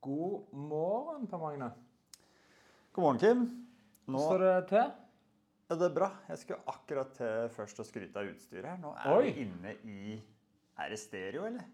God 0.00 0.52
morgen, 0.52 1.26
Per 1.26 1.38
Magne. 1.38 1.70
God 2.92 3.02
morgen, 3.02 3.18
Kim. 3.18 3.46
Nå 4.06 4.20
Står 4.22 4.42
det 4.44 4.54
til? 4.70 4.92
Ja, 5.66 5.74
det 5.74 5.88
er 5.88 5.94
bra. 5.96 6.10
Jeg 6.28 6.38
skulle 6.42 6.60
akkurat 6.70 7.14
til 7.16 7.48
først 7.56 7.80
å 7.82 7.86
skryte 7.86 8.22
av 8.22 8.28
utstyret 8.30 8.68
her. 8.70 8.78
Nå 8.82 8.92
er 9.02 9.16
Oi. 9.16 9.24
vi 9.26 9.46
inne 9.46 9.72
i 9.82 10.18
Er 10.76 10.92
det 10.92 10.98
stereo, 11.00 11.46
eller? 11.48 11.64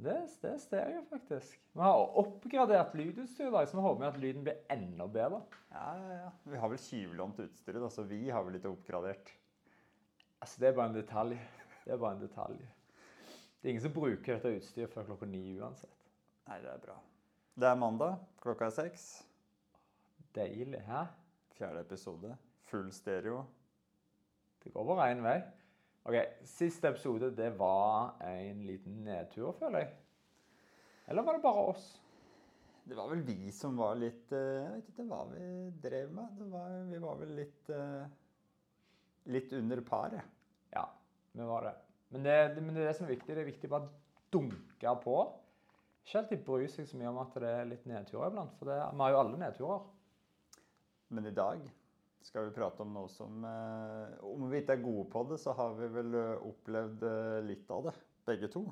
Det, 0.00 0.16
det 0.42 0.50
er 0.50 0.60
stereo, 0.60 1.00
faktisk. 1.10 1.58
Vi 1.76 1.84
har 1.84 2.02
oppgradert 2.20 2.94
lydutstyr 2.98 3.46
i 3.48 3.52
dag, 3.54 3.68
så 3.68 3.76
vi 3.76 3.84
håper 3.84 4.08
at 4.08 4.18
lyden 4.20 4.44
blir 4.46 4.60
enda 4.72 5.06
bedre. 5.12 5.42
Ja, 5.70 5.86
ja, 6.00 6.16
ja. 6.24 6.30
Vi 6.50 6.60
har 6.60 6.72
vel 6.72 6.80
tjuvlånt 6.82 7.40
utstyret, 7.44 7.80
da, 7.84 7.90
så 7.92 8.04
vi 8.08 8.22
har 8.32 8.44
vel 8.46 8.56
litt 8.58 8.68
oppgradert. 8.68 9.30
Altså, 10.40 10.60
det 10.62 10.70
er 10.70 10.76
bare 10.78 10.90
en 10.90 10.98
detalj. 10.98 11.36
Det 11.84 11.94
er 11.94 12.00
bare 12.00 12.16
en 12.16 12.24
detalj. 12.24 12.58
Det 13.60 13.68
er 13.68 13.74
ingen 13.74 13.84
som 13.84 13.92
bruker 13.94 14.36
dette 14.36 14.56
utstyret 14.56 14.92
før 14.92 15.08
klokka 15.12 15.28
ni 15.28 15.44
uansett. 15.60 15.96
Nei, 16.48 16.58
det 16.64 16.72
er 16.72 16.82
bra. 16.82 16.96
Det 17.58 17.66
er 17.66 17.78
mandag. 17.78 18.18
Klokka 18.40 18.68
er 18.68 18.74
seks. 18.74 19.06
Deilig, 20.34 20.78
hæ? 20.86 21.02
Fjerde 21.56 21.80
episode. 21.82 22.36
Full 22.70 22.92
stereo. 22.94 23.42
Det 24.62 24.72
går 24.72 24.86
bare 24.86 25.08
én 25.10 25.24
vei. 25.24 25.40
Ok, 26.06 26.14
Siste 26.46 26.88
episode 26.88 27.32
det 27.36 27.50
var 27.58 28.14
en 28.24 28.62
liten 28.64 29.02
nedtur, 29.04 29.50
føler 29.58 29.82
jeg. 29.82 29.90
Eller 31.08 31.26
var 31.26 31.36
det 31.36 31.42
bare 31.42 31.66
oss? 31.72 31.88
Det 32.86 32.96
var 32.96 33.10
vel 33.10 33.26
vi 33.26 33.50
som 33.52 33.76
var 33.78 33.98
litt 33.98 34.32
eh, 34.32 34.62
Jeg 34.62 34.70
vet 34.72 34.88
ikke 34.94 35.08
hva 35.10 35.20
vi 35.34 35.50
drev 35.82 36.14
med. 36.14 36.38
Det 36.38 36.48
var, 36.54 36.78
vi 36.86 37.02
var 37.02 37.18
vel 37.20 37.34
litt 37.42 37.74
eh, 37.74 38.06
Litt 39.30 39.52
under 39.58 39.82
par, 39.84 40.14
jeg. 40.16 40.24
Ja, 40.72 40.86
vi 41.36 41.50
var 41.50 41.66
det. 41.66 41.74
Men 42.14 42.24
det, 42.24 42.38
det, 42.54 42.62
men 42.64 42.74
det 42.74 42.86
er 42.86 42.92
det 42.92 42.96
som 42.96 43.06
er 43.06 43.16
viktig. 43.16 43.34
Det 43.34 43.42
er 43.42 43.50
viktig 43.50 43.70
bare 43.70 43.90
å 43.90 44.32
dunke 44.32 44.94
på. 45.04 45.18
Ikke 46.10 46.24
alltid 46.24 46.40
bry 46.42 46.64
seg 46.66 46.88
så 46.90 46.98
mye 46.98 47.10
om 47.12 47.20
at 47.22 47.36
det 47.38 47.50
er 47.54 47.68
litt 47.70 47.84
nedturer 47.86 48.32
iblant, 48.32 48.54
for 48.58 48.66
det, 48.66 48.80
vi 48.82 49.02
har 49.04 49.12
jo 49.14 49.18
alle 49.20 49.36
nedturer. 49.38 49.84
Men 51.14 51.28
i 51.30 51.32
dag 51.36 51.62
skal 52.26 52.48
vi 52.48 52.54
prate 52.56 52.82
om 52.82 52.96
noe 52.96 53.06
som 53.14 53.44
eh, 53.46 54.16
Om 54.26 54.48
vi 54.50 54.58
ikke 54.58 54.74
er 54.74 54.82
gode 54.82 55.04
på 55.12 55.22
det, 55.30 55.38
så 55.38 55.54
har 55.54 55.76
vi 55.78 55.86
vel 55.94 56.18
eh, 56.18 56.42
opplevd 56.50 57.06
eh, 57.06 57.38
litt 57.46 57.70
av 57.70 57.86
det, 57.86 57.94
begge 58.26 58.50
to. 58.50 58.64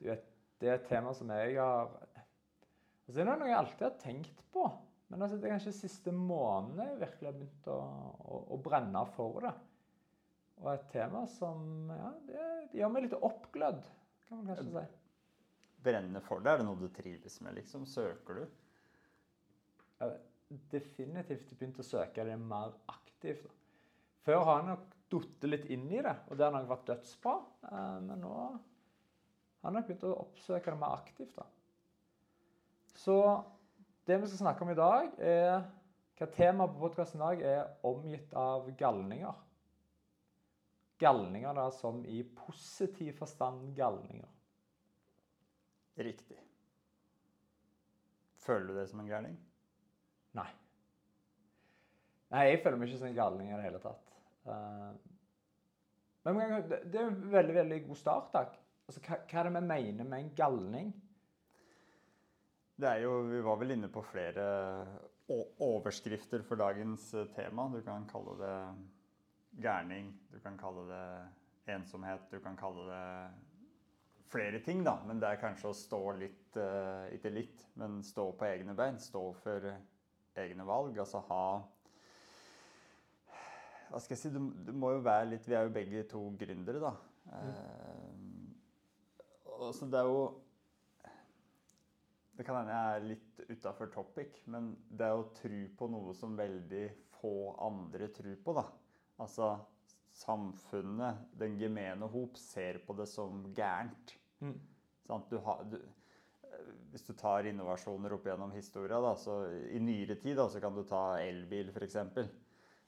Du 0.00 0.08
vet, 0.10 0.26
det 0.58 0.66
er 0.66 0.80
et 0.80 0.90
tema 0.90 1.14
som 1.14 1.30
jeg 1.30 1.54
har 1.60 1.94
altså 1.94 3.14
Det 3.14 3.22
er 3.22 3.30
noe 3.30 3.52
jeg 3.52 3.60
alltid 3.60 3.86
har 3.86 3.98
tenkt 4.02 4.44
på. 4.50 4.66
Men 5.14 5.22
altså, 5.22 5.38
det 5.38 5.46
er 5.46 5.56
kanskje 5.60 5.78
siste 5.78 6.14
måned 6.14 6.82
jeg 6.82 7.02
virkelig 7.04 7.30
har 7.30 7.38
begynt 7.38 7.70
å, 7.70 7.80
å, 8.18 8.44
å 8.50 8.62
brenne 8.66 9.06
for 9.14 9.46
det. 9.46 9.54
Og 10.58 10.72
et 10.74 10.90
tema 10.90 11.22
som 11.38 11.86
ja, 11.94 12.16
det, 12.26 12.48
det 12.74 12.82
gjør 12.82 12.96
meg 12.98 13.06
litt 13.06 13.20
oppglødd, 13.30 13.86
kan 14.26 14.42
man 14.42 14.50
kanskje 14.50 14.72
si. 14.74 14.99
Brenne 15.84 16.20
for 16.24 16.42
det, 16.44 16.52
er 16.52 16.60
det 16.60 16.66
noe 16.68 16.78
du 16.80 16.88
trives 16.92 17.38
med, 17.44 17.56
liksom? 17.56 17.86
Søker 17.88 18.40
du? 18.40 18.42
Jeg 20.00 20.18
definitivt 20.72 21.52
begynt 21.54 21.78
å 21.80 21.86
søke 21.86 22.24
det 22.26 22.36
mer 22.40 22.74
aktivt. 22.90 23.46
Før 24.26 24.42
har 24.46 24.60
jeg 24.60 24.68
nok 24.70 24.96
datt 25.10 25.46
litt 25.48 25.68
inn 25.72 25.86
i 25.90 26.02
det, 26.04 26.16
og 26.28 26.38
det 26.38 26.46
har 26.46 26.54
nok 26.54 26.68
vært 26.70 26.88
dødsbra. 26.90 27.36
Eh, 27.70 27.98
Men 28.06 28.24
nå 28.24 28.34
har 28.36 29.70
jeg 29.70 29.76
nok 29.76 29.88
begynt 29.88 30.08
å 30.08 30.16
oppsøke 30.24 30.72
det 30.72 30.80
mer 30.80 30.96
aktivt. 30.96 31.36
Da. 31.36 31.46
Så 32.96 33.16
det 34.08 34.18
vi 34.20 34.30
skal 34.30 34.42
snakke 34.46 34.66
om 34.66 34.72
i 34.72 34.78
dag, 34.78 35.14
er 35.18 35.62
hva 36.20 36.28
temaet 36.34 36.74
på 36.74 36.82
podkasten 36.82 37.20
i 37.20 37.24
dag 37.24 37.46
er 37.48 37.70
omgitt 37.88 38.34
av 38.36 38.68
galninger. 38.76 39.46
Galninger 41.00 41.56
da 41.56 41.70
som 41.72 42.02
i 42.04 42.20
positiv 42.36 43.14
forstand 43.22 43.70
galninger. 43.76 44.28
Riktig. 46.00 46.38
Føler 48.40 48.70
du 48.70 48.78
det 48.78 48.86
som 48.88 49.02
en 49.02 49.10
gærning? 49.10 49.36
Nei. 50.38 50.48
Nei, 52.30 52.44
jeg 52.48 52.62
føler 52.62 52.78
meg 52.78 52.88
ikke 52.88 53.02
som 53.02 53.10
en 53.10 53.18
galning 53.18 53.50
i 53.50 53.56
det 53.58 53.66
hele 53.66 53.82
tatt. 53.82 54.16
Eh, 54.48 54.90
men 56.24 56.40
det 56.70 56.80
er 56.94 57.06
en 57.08 57.20
veldig 57.32 57.56
veldig 57.56 57.78
god 57.88 58.00
start. 58.00 58.32
takk. 58.32 58.56
Altså, 58.88 59.02
hva, 59.06 59.20
hva 59.28 59.40
er 59.40 59.48
det 59.48 59.54
vi 59.54 59.66
mener 59.66 60.08
med 60.08 60.24
en 60.24 60.34
galning? 60.38 60.92
Det 62.80 62.88
er 62.88 63.04
jo, 63.04 63.20
Vi 63.28 63.42
var 63.44 63.60
vel 63.60 63.76
inne 63.76 63.90
på 63.92 64.02
flere 64.02 64.46
overskrifter 65.60 66.42
for 66.46 66.60
dagens 66.60 67.12
eh, 67.14 67.28
tema. 67.36 67.68
Du 67.68 67.82
kan 67.84 68.08
kalle 68.08 68.38
det 68.40 68.56
gærning, 69.62 70.14
du 70.32 70.38
kan 70.40 70.56
kalle 70.58 70.86
det 70.88 71.74
ensomhet, 71.74 72.24
du 72.30 72.38
kan 72.40 72.56
kalle 72.56 72.86
det 72.88 73.04
flere 74.30 74.60
ting, 74.64 74.84
da. 74.86 74.96
Men 75.06 75.20
det 75.22 75.28
er 75.30 75.40
kanskje 75.42 75.70
å 75.70 75.76
stå 75.76 76.00
litt 76.18 76.58
eh, 76.60 77.14
Ikke 77.16 77.32
litt, 77.34 77.66
men 77.80 78.00
stå 78.06 78.30
på 78.38 78.48
egne 78.48 78.74
bein. 78.78 78.98
Stå 79.02 79.24
for 79.42 79.70
egne 80.40 80.66
valg. 80.66 80.98
Altså 81.02 81.22
ha 81.30 81.44
Hva 83.90 83.98
skal 84.02 84.14
jeg 84.14 84.22
si? 84.22 84.34
Du, 84.34 84.42
du 84.66 84.72
må 84.76 84.94
jo 84.94 85.02
være 85.06 85.32
litt 85.32 85.48
Vi 85.50 85.56
er 85.58 85.66
jo 85.66 85.74
begge 85.74 86.04
to 86.10 86.22
gründere, 86.40 86.82
da. 86.82 86.94
Eh, 87.40 88.30
og 89.60 89.74
så 89.76 89.90
det 89.90 90.00
er 90.00 90.08
jo 90.08 90.22
det 92.40 92.46
kan 92.48 92.56
hende 92.56 92.72
jeg 92.72 92.96
er 92.96 93.02
litt 93.04 93.40
utafor 93.50 93.90
topic, 93.92 94.38
men 94.48 94.70
det 94.88 95.04
er 95.04 95.18
å 95.18 95.26
tro 95.36 95.58
på 95.76 95.88
noe 95.92 96.14
som 96.16 96.38
veldig 96.38 96.86
få 97.18 97.32
andre 97.66 98.08
tror 98.16 98.38
på, 98.40 98.54
da. 98.56 98.62
Altså 99.20 99.50
samfunnet, 100.16 101.26
den 101.36 101.58
gemene 101.60 102.08
hop, 102.08 102.38
ser 102.40 102.80
på 102.86 102.96
det 102.96 103.10
som 103.12 103.44
gærent. 103.52 104.14
Sant? 105.06 105.30
Du 105.30 105.38
har, 105.44 105.64
du, 105.70 105.78
hvis 106.90 107.06
du 107.06 107.12
tar 107.18 107.46
innovasjoner 107.48 108.14
opp 108.16 108.26
gjennom 108.26 108.52
historia, 108.54 109.00
i 109.70 109.80
nyere 109.82 110.16
tid 110.20 110.38
da, 110.38 110.48
så 110.50 110.62
kan 110.62 110.74
du 110.76 110.82
ta 110.86 111.20
elbil 111.22 111.70
f.eks. 111.74 111.98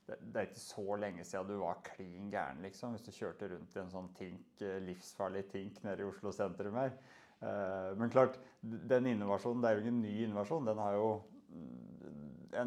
Det, 0.03 0.17
det 0.19 0.41
er 0.41 0.49
ikke 0.49 0.63
så 0.65 0.97
lenge 0.99 1.25
siden 1.27 1.53
du 1.53 1.61
var 1.61 1.83
klin 1.87 2.31
gæren, 2.33 2.63
liksom. 2.65 2.97
Hvis 2.97 3.07
du 3.07 3.13
kjørte 3.15 3.53
rundt 3.53 3.77
i 3.77 3.83
en 3.83 3.93
sånn 3.93 4.09
tink, 4.19 4.49
eh, 4.65 4.81
livsfarlig 4.83 5.45
tink 5.53 5.79
nede 5.87 6.03
i 6.03 6.09
Oslo 6.09 6.33
sentrum 6.35 6.79
her. 6.81 6.97
Eh, 7.39 7.93
Men 7.99 8.11
klart, 8.11 8.41
den 8.63 9.07
innovasjonen, 9.13 9.63
det 9.63 9.71
er 9.71 9.79
jo 9.79 9.85
ingen 9.87 10.03
ny 10.03 10.17
innovasjon. 10.25 10.67
Den 10.67 10.83
har 10.83 10.99
jo 10.99 11.13
mm, 11.51 12.19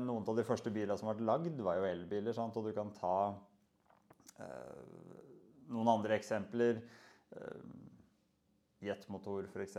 Noen 0.02 0.24
av 0.26 0.40
de 0.40 0.42
første 0.48 0.72
bilene 0.74 0.96
som 0.98 1.12
ble 1.12 1.28
lagd, 1.28 1.60
var 1.62 1.78
jo 1.78 1.86
elbiler. 1.86 2.34
Sant? 2.34 2.56
Og 2.58 2.66
du 2.66 2.72
kan 2.74 2.90
ta 2.96 3.36
eh, 4.42 4.80
noen 5.70 5.92
andre 5.92 6.16
eksempler. 6.18 6.80
Jetmotor, 8.84 9.48
f.eks. 9.50 9.78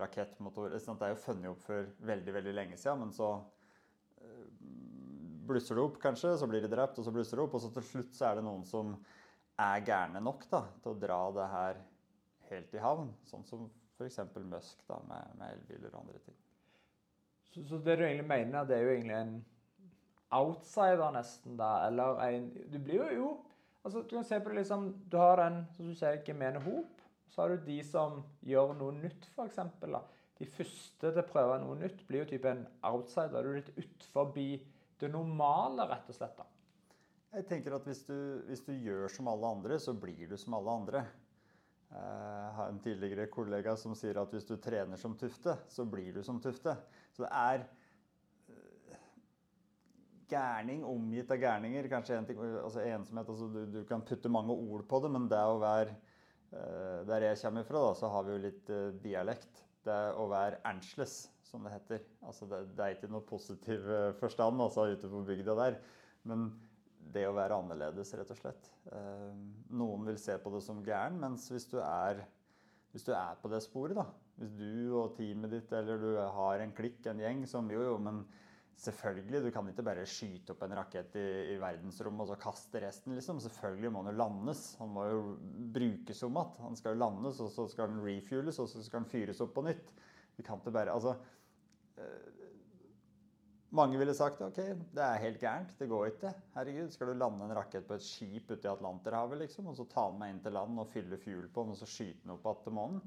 Rakettmotor. 0.00 0.74
Det 0.76 1.06
er 1.06 1.14
jo 1.14 1.20
funnet 1.22 1.50
opp 1.50 1.62
for 1.64 1.88
veldig 2.06 2.34
veldig 2.36 2.54
lenge 2.54 2.78
siden, 2.80 3.06
men 3.06 3.14
så 3.16 3.30
eh, 4.20 4.44
blusser 5.46 5.78
det 5.78 5.84
opp, 5.86 6.00
kanskje, 6.02 6.36
så 6.38 6.48
blir 6.50 6.64
de 6.64 6.70
drept, 6.70 6.98
og 6.98 7.06
så 7.06 7.14
blusser 7.14 7.38
det 7.38 7.46
opp, 7.46 7.56
og 7.56 7.64
så 7.64 7.72
til 7.74 7.86
slutt 7.90 8.14
så 8.18 8.30
er 8.30 8.38
det 8.38 8.46
noen 8.46 8.64
som 8.68 8.94
er 9.56 9.84
gærne 9.86 10.20
nok 10.20 10.44
da, 10.50 10.62
til 10.82 10.92
å 10.92 11.00
dra 11.00 11.20
det 11.36 11.50
her 11.52 11.82
helt 12.50 12.74
i 12.76 12.82
havn. 12.82 13.12
Sånn 13.30 13.46
som 13.48 13.68
f.eks. 13.96 14.20
Musk 14.44 14.82
da, 14.88 15.00
med, 15.08 15.36
med 15.40 15.56
elbiler 15.56 15.94
og 15.94 16.02
andre 16.04 16.20
ting. 16.26 16.36
Så, 17.52 17.64
så 17.64 17.80
det 17.80 17.96
du 17.96 18.04
egentlig 18.04 18.28
mener, 18.28 18.66
det 18.68 18.76
er 18.76 18.84
jo 18.84 18.96
egentlig 18.96 19.16
en 19.16 19.36
outsider 20.36 21.14
nesten, 21.14 21.56
da. 21.56 21.86
Eller 21.86 22.20
en 22.26 22.50
Du 22.72 22.78
blir 22.78 23.00
jo 23.00 23.08
jo 23.14 23.28
altså 23.86 24.02
Du 24.02 24.16
kan 24.16 24.24
se 24.24 24.40
på 24.40 24.50
det 24.50 24.58
liksom 24.58 24.88
Du 25.10 25.16
har 25.16 25.36
den, 25.36 25.60
som 25.76 25.86
du 25.88 25.94
sier, 25.94 26.22
gemene 26.26 26.60
hop. 26.60 26.95
Så 27.32 27.42
har 27.42 27.52
du 27.52 27.66
de 27.66 27.80
som 27.84 28.22
gjør 28.46 28.74
noe 28.78 28.94
nytt, 28.96 29.28
f.eks. 29.34 29.60
De 30.36 30.48
første 30.52 31.10
til 31.10 31.20
å 31.22 31.26
prøve 31.26 31.60
noe 31.62 31.76
nytt 31.80 32.02
blir 32.08 32.24
jo 32.24 32.30
type 32.32 32.50
en 32.50 32.66
outsider. 32.86 33.44
Du 33.44 33.52
er 33.52 33.60
litt 33.62 33.72
utenfor 33.76 34.32
det 35.00 35.10
normale, 35.12 35.86
rett 35.88 36.10
og 36.12 36.16
slett. 36.16 36.36
da. 36.38 36.46
Jeg 37.36 37.46
tenker 37.50 37.76
at 37.76 37.84
hvis 37.84 38.02
du, 38.08 38.16
hvis 38.48 38.64
du 38.64 38.72
gjør 38.72 39.10
som 39.12 39.28
alle 39.28 39.48
andre, 39.58 39.78
så 39.82 39.92
blir 39.96 40.28
du 40.30 40.36
som 40.40 40.56
alle 40.56 40.76
andre. 40.80 41.02
Jeg 41.90 42.52
har 42.56 42.70
en 42.70 42.78
tidligere 42.82 43.28
kollega 43.32 43.76
som 43.78 43.94
sier 43.96 44.18
at 44.20 44.32
hvis 44.34 44.48
du 44.48 44.56
trener 44.60 44.98
som 45.00 45.14
Tufte, 45.18 45.54
så 45.70 45.84
blir 45.88 46.16
du 46.16 46.22
som 46.24 46.40
Tufte. 46.42 46.74
Så 47.14 47.24
det 47.24 47.30
er 47.30 47.62
eh, 48.50 48.96
gærning 50.32 50.82
omgitt 50.84 51.30
av 51.30 51.40
gærninger. 51.40 51.88
Kanskje 51.92 52.18
en 52.18 52.28
ting, 52.28 52.40
altså 52.40 52.82
ensomhet 52.84 53.30
altså 53.32 53.48
du, 53.52 53.62
du 53.78 53.80
kan 53.88 54.04
putte 54.04 54.32
mange 54.32 54.56
ord 54.56 54.84
på 54.88 55.00
det, 55.04 55.12
men 55.14 55.28
det 55.30 55.40
å 55.40 55.60
være 55.62 55.94
Der 57.06 57.28
jeg 57.28 57.38
kommer 57.42 57.66
fra, 57.66 57.82
da, 57.88 57.94
så 57.98 58.10
har 58.12 58.26
vi 58.26 58.34
jo 58.34 58.42
litt 58.42 58.70
eh, 58.72 58.92
dialekt. 59.02 59.62
Det 59.86 59.94
er 59.94 60.18
å 60.18 60.26
være 60.30 60.60
'ernsles', 60.66 61.28
som 61.46 61.62
det 61.62 61.74
heter. 61.76 62.02
Altså 62.26 62.48
det, 62.50 62.62
det 62.74 62.84
er 62.84 62.96
ikke 62.96 63.10
noe 63.12 63.26
positiv 63.26 63.86
eh, 63.86 64.12
forstand 64.18 64.60
altså 64.62 64.88
ute 64.90 65.10
på 65.10 65.22
bygda 65.28 65.54
der. 65.60 65.78
Men 66.26 66.48
det 67.14 67.26
å 67.28 67.34
være 67.36 67.58
annerledes, 67.60 68.14
rett 68.18 68.32
og 68.34 68.40
slett. 68.40 68.70
Eh, 68.90 69.34
Noen 69.78 70.06
vil 70.08 70.18
se 70.20 70.36
på 70.42 70.50
det 70.54 70.62
som 70.64 70.82
gæren, 70.86 71.20
mens 71.22 71.46
hvis 71.52 71.68
du 71.70 71.78
er, 71.82 72.24
hvis 72.92 73.06
du 73.06 73.12
er 73.14 73.38
på 73.42 73.50
det 73.52 73.62
sporet, 73.64 73.98
da 73.98 74.06
Hvis 74.36 74.52
du 74.58 74.92
og 74.98 75.14
teamet 75.16 75.52
ditt 75.54 75.70
eller 75.72 76.00
du 76.00 76.10
har 76.18 76.60
en 76.60 76.74
klikk, 76.76 77.06
en 77.06 77.22
gjeng 77.22 77.46
som 77.48 77.70
Jo, 77.72 77.82
jo, 77.86 77.94
men 77.98 78.24
selvfølgelig, 78.80 79.40
du 79.44 79.50
kan 79.54 79.68
ikke 79.70 79.84
bare 79.86 80.08
skyte 80.08 80.52
opp 80.52 80.64
en 80.66 80.74
rakett 80.76 81.14
i, 81.16 81.26
i 81.54 81.60
verdensrommet 81.60 82.26
og 82.26 82.32
så 82.32 82.40
kaste 82.40 82.82
resten, 82.84 83.14
liksom. 83.16 83.40
Selvfølgelig 83.44 83.92
må 83.94 84.02
den 84.04 84.12
jo 84.14 84.20
landes. 84.20 84.66
Han 84.82 84.92
må 84.92 85.06
jo 85.08 85.22
brukes 85.76 86.22
om 86.26 86.36
igjen. 86.36 86.60
Han 86.66 86.76
skal 86.78 86.94
jo 86.94 87.02
landes, 87.04 87.40
og 87.44 87.50
så 87.54 87.66
skal 87.72 87.92
den 87.92 88.04
refueles, 88.04 88.60
og 88.60 88.68
så 88.70 88.84
skal 88.84 89.02
den 89.02 89.10
fyres 89.10 89.40
opp 89.44 89.56
på 89.56 89.64
nytt. 89.66 89.94
Du 90.36 90.44
kan 90.44 90.60
ikke 90.60 90.74
bare 90.76 90.92
Altså 90.92 91.16
Øh, 91.96 92.32
mange 93.76 93.98
ville 93.98 94.14
sagt 94.14 94.40
ok, 94.44 94.58
det 94.94 95.02
er 95.02 95.22
helt 95.22 95.40
gærent, 95.40 95.72
det 95.78 95.88
går 95.90 96.10
ikke. 96.12 96.32
Herregud, 96.54 96.90
skal 96.92 97.10
du 97.10 97.18
lande 97.18 97.44
en 97.44 97.54
rakett 97.56 97.86
på 97.88 97.96
et 97.96 98.04
skip 98.04 98.50
ute 98.50 98.68
i 98.68 98.70
Atlanterhavet, 98.70 99.40
liksom, 99.42 99.70
og 99.72 99.78
så 99.78 99.88
ta 99.90 100.06
den 100.10 100.20
med 100.20 100.34
inn 100.34 100.42
til 100.44 100.54
land 100.56 100.80
og 100.80 100.90
fylle 100.92 101.18
fuel 101.20 101.48
på 101.52 101.64
den, 101.64 101.74
og 101.74 101.80
så 101.80 101.88
skyte 101.90 102.22
den 102.22 102.34
opp 102.36 102.46
igjen 102.46 102.62
til 102.66 102.76
månen? 102.76 103.02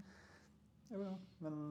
Jo, 0.89 1.03
ja, 1.05 1.13
men 1.45 1.61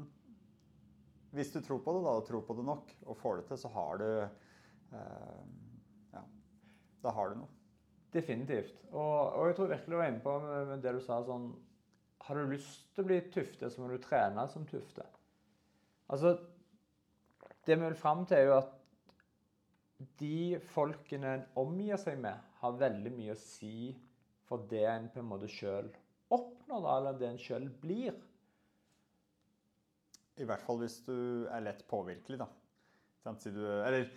hvis 1.37 1.53
du 1.53 1.61
tror 1.61 1.81
på 1.85 1.93
det, 1.97 2.03
da, 2.07 2.17
og 2.17 2.27
tror 2.27 2.45
på 2.47 2.57
det 2.57 2.65
nok, 2.65 2.93
og 3.07 3.19
får 3.21 3.41
det 3.41 3.47
til, 3.51 3.61
så 3.61 3.71
har 3.75 4.01
du 4.01 4.09
eh, 4.09 5.41
Ja, 6.15 6.23
da 7.05 7.15
har 7.15 7.31
du 7.31 7.43
noe. 7.43 7.55
Definitivt. 8.13 8.79
Og, 8.91 9.35
og, 9.35 9.43
jeg 9.49 9.57
tror 9.59 9.73
virkelig 9.75 9.93
du 9.93 9.99
var 10.01 10.09
inne 10.09 10.25
på 10.25 10.39
med, 10.41 10.71
med 10.71 10.85
det 10.85 10.95
du 10.97 11.03
sa 11.05 11.19
sånn 11.27 11.51
Har 12.25 12.39
du 12.39 12.55
lyst 12.55 12.87
til 12.95 13.05
å 13.05 13.09
bli 13.11 13.19
tufte, 13.35 13.69
så 13.69 13.83
må 13.83 13.91
du 13.93 13.99
trene 14.01 14.47
som 14.49 14.65
tufte. 14.69 15.05
Altså, 16.09 16.39
det 17.69 17.77
vi 17.77 17.85
vil 17.85 17.99
fram 18.01 18.25
til, 18.27 18.39
er 18.39 18.49
jo 18.49 18.57
at 18.63 18.75
de 20.21 20.59
folkene 20.73 21.35
en 21.35 21.47
omgir 21.61 21.99
seg 22.01 22.21
med, 22.23 22.37
har 22.63 22.81
veldig 22.81 23.13
mye 23.13 23.35
å 23.35 23.41
si 23.41 23.93
for 24.49 24.65
det 24.71 24.87
en 24.89 25.09
på 25.13 25.21
en 25.21 25.29
måte 25.29 25.51
sjøl 25.53 25.91
oppnår, 26.33 26.87
eller 26.97 27.19
det 27.21 27.29
en 27.29 27.41
sjøl 27.41 27.69
blir. 27.83 28.17
I 30.39 30.47
hvert 30.47 30.63
fall 30.65 30.81
hvis 30.83 31.01
du 31.07 31.47
er 31.51 31.65
lett 31.65 31.85
påvirkelig, 31.91 32.39
da. 32.41 32.49
Si 33.39 33.51
du, 33.53 33.63
eller 33.67 34.09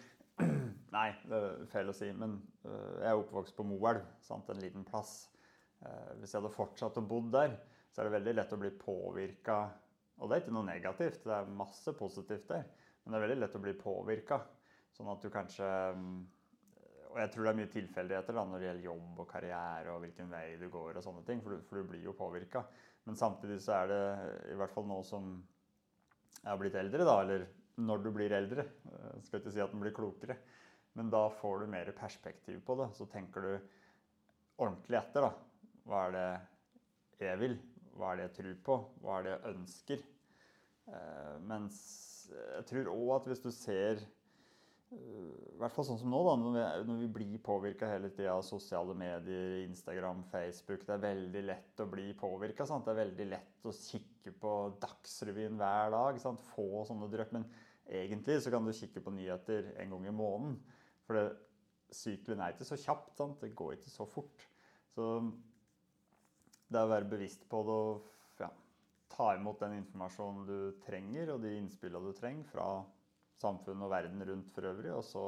Nei, 0.96 1.10
det 1.28 1.38
er 1.38 1.66
feil 1.72 1.90
å 1.92 1.96
si, 1.96 2.08
men 2.16 2.38
øh, 2.68 2.98
jeg 3.02 3.10
er 3.10 3.20
oppvokst 3.20 3.56
på 3.58 3.66
Moelv, 3.68 4.06
en 4.40 4.62
liten 4.64 4.86
plass. 4.88 5.30
Eh, 5.82 6.12
hvis 6.20 6.34
jeg 6.34 6.42
hadde 6.42 6.54
fortsatt 6.54 7.00
å 7.00 7.04
bo 7.06 7.22
der, 7.32 7.56
så 7.92 8.02
er 8.02 8.08
det 8.08 8.16
veldig 8.18 8.34
lett 8.38 8.56
å 8.56 8.60
bli 8.60 8.72
påvirka. 8.80 9.58
Og 10.22 10.30
det 10.30 10.38
er 10.38 10.44
ikke 10.44 10.56
noe 10.56 10.68
negativt, 10.68 11.24
det 11.26 11.36
er 11.36 11.56
masse 11.58 11.94
positivt 11.98 12.48
der. 12.52 12.68
Men 13.02 13.14
det 13.14 13.18
er 13.20 13.26
veldig 13.26 13.40
lett 13.42 13.58
å 13.58 13.64
bli 13.64 13.74
påvirka 13.80 14.38
Sånn 14.94 15.08
at 15.10 15.24
du 15.24 15.32
kanskje 15.34 15.68
mm, 15.98 16.18
Og 17.08 17.16
jeg 17.18 17.32
tror 17.34 17.48
det 17.48 17.52
er 17.52 17.58
mye 17.58 17.72
tilfeldigheter 17.74 18.38
da, 18.38 18.44
når 18.46 18.62
det 18.62 18.68
gjelder 18.68 18.86
jobb 18.86 19.22
og 19.24 19.30
karriere 19.32 19.96
og 19.96 20.04
hvilken 20.04 20.30
vei 20.32 20.44
du 20.62 20.68
går 20.72 21.00
og 21.00 21.06
sånne 21.06 21.24
ting, 21.28 21.42
for 21.42 21.56
du, 21.56 21.64
for 21.66 21.82
du 21.82 21.90
blir 21.90 22.06
jo 22.06 22.14
påvirka. 22.16 22.62
Men 23.08 23.18
samtidig 23.18 23.58
så 23.66 23.80
er 23.80 23.90
det 23.90 24.04
i 24.54 24.60
hvert 24.60 24.72
fall 24.76 24.86
nå 24.88 25.00
som 25.08 25.34
har 26.50 26.60
blitt 26.62 26.78
eldre, 26.80 27.06
da, 27.06 27.18
eller 27.24 27.46
når 27.82 28.04
du 28.04 28.10
blir 28.16 28.34
eldre, 28.36 28.66
eh, 28.92 29.20
skal 29.26 29.42
ikke 29.42 29.54
si 29.54 29.64
at 29.64 29.74
den 29.74 29.84
blir 29.84 29.96
klokere, 29.96 30.38
men 30.98 31.12
da 31.14 31.28
får 31.42 31.62
du 31.62 31.72
mer 31.72 31.92
perspektiv 31.98 32.62
på 32.66 32.76
det. 32.82 32.90
Så 32.98 33.08
tenker 33.10 33.46
du 33.46 33.52
ordentlig 34.62 35.00
etter, 35.00 35.28
da. 35.28 35.32
Hva 35.88 36.06
er 36.08 36.16
det 36.18 37.28
jeg 37.28 37.42
vil? 37.42 37.60
Hva 37.98 38.12
er 38.12 38.20
det 38.20 38.26
jeg 38.28 38.38
tror 38.40 38.58
på? 38.66 38.80
Hva 39.04 39.20
er 39.20 39.28
det 39.28 39.36
jeg 39.36 39.56
ønsker? 39.56 40.08
Eh, 40.92 41.38
mens 41.48 41.78
jeg 42.32 42.68
tror 42.70 42.92
òg 42.92 43.16
at 43.18 43.30
hvis 43.32 43.44
du 43.44 43.52
ser 43.52 44.02
i 44.92 45.56
hvert 45.56 45.72
fall 45.72 45.86
sånn 45.88 46.00
som 46.02 46.12
nå, 46.12 46.20
da, 46.26 46.34
når 46.36 46.56
vi, 46.56 46.64
når 46.90 46.98
vi 47.00 47.10
blir 47.16 47.44
påvirka 47.44 47.88
hele 47.88 48.10
tida 48.12 48.34
av 48.34 48.42
sosiale 48.44 48.92
medier, 48.98 49.62
Instagram, 49.64 50.26
Facebook. 50.28 50.84
Det 50.84 50.98
er 50.98 51.06
veldig 51.06 51.44
lett 51.48 51.80
å 51.80 51.88
bli 51.88 52.10
påvirka. 52.20 52.68
Det 52.68 52.92
er 52.92 53.00
veldig 53.00 53.28
lett 53.32 53.70
å 53.70 53.72
kikke 53.76 54.11
på 54.30 54.52
Dagsrevyen 54.84 55.58
hver 55.58 55.90
dag. 55.96 56.20
Sant? 56.22 56.44
Få 56.54 56.84
sånne 56.86 57.10
drøp. 57.10 57.34
Men 57.34 57.48
egentlig 57.90 58.38
så 58.44 58.54
kan 58.54 58.68
du 58.68 58.76
kikke 58.78 59.02
på 59.02 59.14
nyheter 59.16 59.74
en 59.82 59.96
gang 59.96 60.06
i 60.06 60.14
måneden. 60.14 60.60
For 61.08 61.18
det, 61.18 61.26
sykelen 61.92 62.44
er 62.46 62.54
ikke 62.54 62.70
så 62.70 62.78
kjapt. 62.80 63.16
Sant? 63.18 63.42
Det 63.42 63.56
går 63.58 63.80
ikke 63.80 63.94
så 63.94 64.06
fort. 64.06 64.46
Så 64.94 65.08
det 66.72 66.86
å 66.86 66.92
være 66.92 67.10
bevisst 67.12 67.44
på 67.52 67.64
det 67.68 67.76
og 67.76 68.40
ja, 68.40 68.50
ta 69.12 69.34
imot 69.36 69.60
den 69.64 69.80
informasjonen 69.82 70.46
du 70.48 70.58
trenger, 70.86 71.34
og 71.34 71.44
de 71.44 71.56
innspillene 71.58 72.12
du 72.12 72.18
trenger 72.18 72.48
fra 72.48 72.68
samfunnet 73.42 73.88
og 73.88 73.92
verden 73.92 74.24
rundt 74.28 74.52
for 74.54 74.70
øvrig, 74.70 74.94
og 74.94 75.04
så 75.04 75.26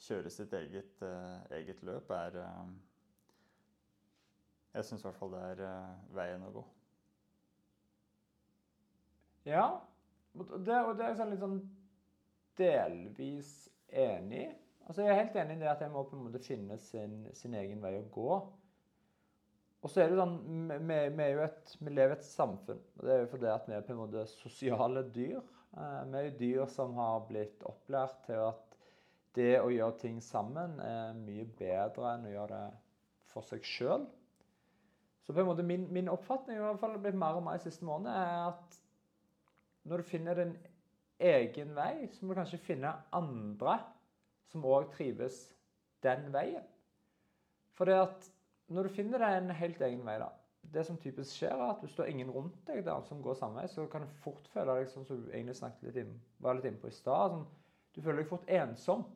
kjøre 0.00 0.32
sitt 0.32 0.54
eget, 0.56 1.02
uh, 1.04 1.42
eget 1.58 1.82
løp, 1.86 2.10
er 2.16 2.40
uh, 2.40 2.70
Jeg 4.74 4.86
syns 4.86 5.02
i 5.02 5.08
hvert 5.08 5.18
fall 5.18 5.34
det 5.34 5.42
er 5.52 5.64
uh, 5.66 6.14
veien 6.16 6.46
å 6.46 6.52
gå. 6.54 6.64
Ja, 9.50 9.66
det, 10.32 10.78
og 10.78 10.94
det 10.96 11.04
er 11.04 11.12
jeg 11.12 11.18
sånn 11.18 11.32
litt 11.34 11.42
sånn 11.42 11.60
delvis 12.60 13.52
enig 13.90 14.44
i. 14.46 14.48
Altså, 14.86 15.04
jeg 15.04 15.12
er 15.12 15.20
helt 15.20 15.36
enig 15.38 15.56
i 15.58 15.60
det 15.60 15.68
at 15.70 15.82
jeg 15.84 15.92
må 15.92 16.02
på 16.06 16.16
en 16.16 16.24
måte 16.26 16.42
finne 16.42 16.78
sin, 16.82 17.20
sin 17.38 17.54
egen 17.54 17.82
vei 17.82 17.92
å 17.98 18.06
gå. 18.10 18.30
Og 19.80 19.88
så 19.88 20.02
er 20.02 20.10
det 20.10 20.18
sånn, 20.18 20.34
vi, 20.68 20.96
vi, 21.16 21.28
jo 21.30 21.44
et, 21.44 21.74
vi 21.80 21.92
lever 21.94 22.16
i 22.16 22.18
et 22.18 22.26
samfunn. 22.26 22.80
og 22.98 23.06
Det 23.06 23.14
er 23.14 23.22
jo 23.22 23.30
fordi 23.30 23.48
at 23.52 23.68
vi 23.68 23.76
er 23.76 23.86
på 23.86 23.94
en 23.94 24.00
måte 24.02 24.24
sosiale 24.32 25.04
dyr. 25.14 25.38
Eh, 25.76 26.00
vi 26.10 26.18
er 26.18 26.26
jo 26.26 26.34
dyr 26.40 26.66
som 26.74 26.98
har 27.00 27.22
blitt 27.28 27.64
opplært 27.70 28.18
til 28.26 28.42
at 28.48 28.76
det 29.38 29.54
å 29.62 29.70
gjøre 29.70 30.00
ting 30.02 30.18
sammen 30.24 30.80
er 30.82 31.14
mye 31.16 31.46
bedre 31.58 32.16
enn 32.16 32.26
å 32.26 32.34
gjøre 32.34 32.58
det 32.58 32.80
for 33.30 33.46
seg 33.46 33.64
sjøl. 33.64 34.08
Så 35.22 35.32
på 35.32 35.44
en 35.44 35.48
måte 35.48 35.64
min, 35.64 35.86
min 35.94 36.10
oppfatning 36.10 36.58
i 36.58 36.62
hvert 36.64 36.80
fall 36.82 36.98
blitt 36.98 37.18
mer 37.18 37.38
og 37.38 37.46
mer 37.46 37.60
i 37.60 37.62
siste 37.62 37.86
måned, 37.86 38.10
er 38.10 38.50
at 38.50 38.80
når 39.88 40.02
du 40.02 40.10
finner 40.10 40.36
din 40.38 40.52
egen 41.20 41.72
vei, 41.76 42.08
så 42.12 42.24
må 42.24 42.32
du 42.32 42.40
kanskje 42.40 42.60
finne 42.64 42.92
andre 43.16 43.78
som 44.50 44.66
òg 44.66 44.90
trives 44.94 45.42
den 46.04 46.28
veien. 46.34 46.66
For 47.76 47.88
det 47.88 47.96
at 48.00 48.28
når 48.70 48.86
du 48.86 48.94
finner 48.94 49.22
deg 49.22 49.36
en 49.38 49.54
helt 49.56 49.80
egen 49.82 50.02
vei, 50.06 50.16
da, 50.20 50.30
det 50.74 50.84
som 50.86 50.98
typisk 51.00 51.32
skjer, 51.38 51.54
er 51.56 51.72
at 51.72 51.80
hvis 51.82 51.94
du 51.96 52.02
har 52.02 52.10
ingen 52.12 52.30
rundt 52.32 52.58
deg 52.68 52.84
der 52.86 53.06
som 53.06 53.22
går 53.24 53.38
samme 53.38 53.62
vei, 53.62 53.70
så 53.72 53.86
kan 53.90 54.04
du 54.04 54.20
fort 54.24 54.46
føle 54.52 54.76
deg 54.78 54.90
sånn 54.92 55.06
som 55.08 55.22
du 55.22 55.30
egentlig 55.32 55.56
snakket 55.58 55.88
litt 55.88 56.02
inn, 56.04 56.12
var 56.38 56.58
litt 56.58 56.68
inne 56.68 56.82
på 56.82 56.90
i 56.90 56.94
stad. 56.94 57.34
Sånn, 57.36 57.48
du 57.94 58.02
føler 58.04 58.22
deg 58.22 58.30
fort 58.30 58.52
ensom. 58.60 59.06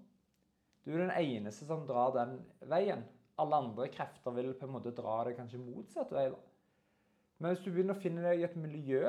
Du 0.85 0.93
er 0.93 1.05
den 1.05 1.15
eneste 1.15 1.69
som 1.69 1.85
drar 1.89 2.13
den 2.17 2.39
veien. 2.69 3.05
Alle 3.41 3.61
andre 3.63 3.87
krefter 3.93 4.35
vil 4.37 4.53
på 4.59 4.67
en 4.67 4.75
måte 4.75 4.93
dra 4.95 5.21
deg 5.29 5.39
kanskje 5.39 5.63
motsatt 5.63 6.13
vei. 6.15 6.27
da. 6.33 6.41
Men 7.39 7.55
hvis 7.55 7.65
du 7.65 7.71
begynner 7.71 7.97
å 7.97 8.03
finne 8.03 8.25
deg 8.25 8.41
i 8.41 8.47
et 8.47 8.59
miljø 8.59 9.05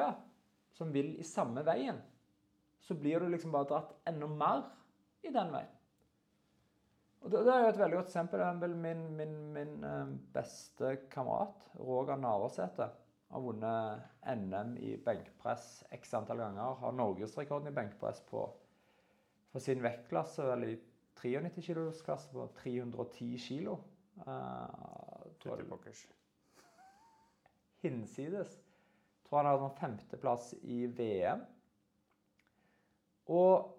som 0.76 0.92
vil 0.92 1.16
i 1.20 1.26
samme 1.28 1.64
veien, 1.66 2.02
så 2.84 2.98
blir 3.00 3.24
du 3.24 3.32
liksom 3.32 3.54
bare 3.56 3.70
dratt 3.70 3.96
enda 4.10 4.28
mer 4.30 4.68
i 5.26 5.32
den 5.34 5.54
veien. 5.54 5.72
Og 7.26 7.32
det, 7.34 7.40
det, 7.48 7.54
er 7.54 7.64
jo 7.64 7.70
et 7.72 7.80
veldig 7.80 7.98
godt 7.98 8.12
eksempel. 8.12 8.76
Min, 8.78 9.00
min, 9.18 9.38
min 9.56 9.88
eh, 9.88 10.12
beste 10.36 10.92
kamerat, 11.10 11.64
Roger 11.80 12.20
Navarsete, 12.22 12.90
har 13.34 13.42
vunnet 13.42 14.04
NM 14.30 14.76
i 14.78 14.92
benkpress 15.02 15.80
x 15.96 16.14
antall 16.14 16.44
ganger. 16.44 16.78
Har 16.84 16.94
norgesrekorden 16.94 17.72
i 17.72 17.74
benkpress 17.74 18.22
på, 18.30 18.44
for 19.50 19.64
sin 19.64 19.82
vektklasse, 19.82 20.46
vel 20.52 20.68
i 20.68 20.76
93 21.18 21.66
kilos-klasse, 21.66 22.30
på 22.36 22.46
310 22.62 23.32
kilo. 23.42 23.80
Uh, 24.28 25.26
Hinsides. 27.82 28.60
Tror 29.26 29.42
han 29.42 29.50
hadde 29.50 29.64
sånn 29.64 29.80
femteplass 29.80 30.52
i 30.64 30.86
VM. 30.98 31.42
Og 33.34 33.72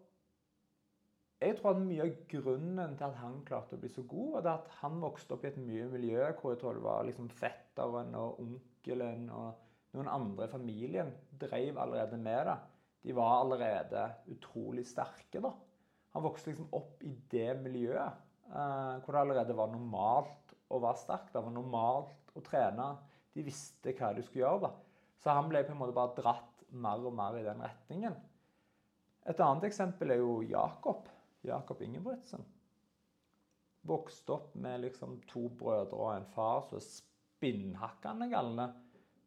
jeg 1.37 1.59
tror 1.59 1.75
at 1.75 1.83
mye 1.85 2.05
av 2.07 2.15
grunnen 2.31 2.97
til 2.97 3.07
at 3.07 3.19
han 3.21 3.43
klarte 3.47 3.77
å 3.77 3.81
bli 3.81 3.91
så 3.93 4.03
god, 4.09 4.39
var 4.39 4.49
at 4.55 4.71
han 4.81 4.97
vokste 5.03 5.37
opp 5.37 5.45
i 5.45 5.51
et 5.51 5.61
mye 5.61 5.87
miljø 5.93 6.25
hvor 6.39 6.55
jeg 6.55 6.63
tror 6.63 6.79
det 6.79 6.85
var 6.87 7.05
liksom 7.07 7.29
fetteren 7.29 8.15
og 8.17 8.41
onkelen 8.43 9.29
og 9.37 9.67
noen 9.97 10.09
andre 10.13 10.49
i 10.49 10.53
familien 10.53 11.13
drev 11.41 11.79
allerede 11.81 12.19
med 12.21 12.49
det. 12.49 12.57
De 13.07 13.15
var 13.17 13.43
allerede 13.43 14.07
utrolig 14.33 14.87
sterke. 14.89 15.41
da. 15.45 15.53
Han 16.17 16.25
vokste 16.25 16.51
liksom 16.51 16.73
opp 16.75 17.05
i 17.05 17.13
det 17.31 17.53
miljøet 17.61 18.25
eh, 18.49 18.97
hvor 19.05 19.13
det 19.13 19.21
allerede 19.21 19.57
var 19.57 19.71
normalt 19.71 20.57
å 20.73 20.81
være 20.83 21.03
sterk. 21.05 21.31
Det 21.33 21.45
var 21.45 21.55
normalt 21.55 22.33
å 22.35 22.43
trene. 22.45 22.89
De 23.37 23.45
visste 23.47 23.93
hva 23.93 24.15
de 24.17 24.25
skulle 24.25 24.43
gjøre. 24.47 24.71
da. 24.71 24.86
Så 25.23 25.35
han 25.35 25.49
ble 25.51 25.63
på 25.65 25.75
en 25.75 25.81
måte 25.81 25.97
bare 25.97 26.17
dratt 26.19 26.65
mer 26.77 27.05
og 27.07 27.15
mer 27.17 27.39
i 27.39 27.45
den 27.47 27.63
retningen. 27.65 28.17
Et 29.27 29.41
annet 29.43 29.67
eksempel 29.69 30.13
er 30.15 30.21
jo 30.21 30.41
Jakob. 30.47 31.09
Jakob 31.47 31.83
Ingebrigtsen. 31.83 32.45
Vokste 33.87 34.35
opp 34.35 34.55
med 34.59 34.83
liksom 34.83 35.21
to 35.31 35.47
brødre 35.59 35.99
og 35.99 36.13
en 36.17 36.29
far 36.35 36.65
som 36.67 36.79
er 36.79 36.87
spinnhakkende 36.87 38.29
galne, 38.33 38.69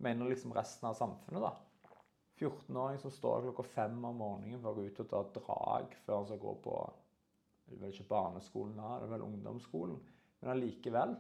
mener 0.03 0.31
liksom 0.31 0.53
resten 0.55 0.89
av 0.89 0.97
samfunnet. 0.99 1.43
da. 1.43 1.53
14-åring 2.39 2.99
som 3.01 3.11
står 3.11 3.49
klokka 3.49 3.65
fem 3.67 3.99
om 4.05 4.19
morgenen 4.19 4.61
for 4.63 4.71
å 4.71 4.79
gå 4.79 4.87
ut 4.87 5.01
og 5.03 5.09
ta 5.11 5.23
drag 5.35 5.95
før 6.05 6.21
han 6.21 6.27
skal 6.29 6.43
gå 6.43 6.53
på 6.63 6.75
det 7.69 7.75
er 7.77 7.81
vel 7.83 7.91
ikke 7.93 8.09
barneskolen 8.09 8.79
da, 8.79 8.95
det 8.97 9.05
er 9.05 9.11
vel 9.11 9.25
ungdomsskolen. 9.27 9.97
Men 10.41 10.51
allikevel. 10.55 11.11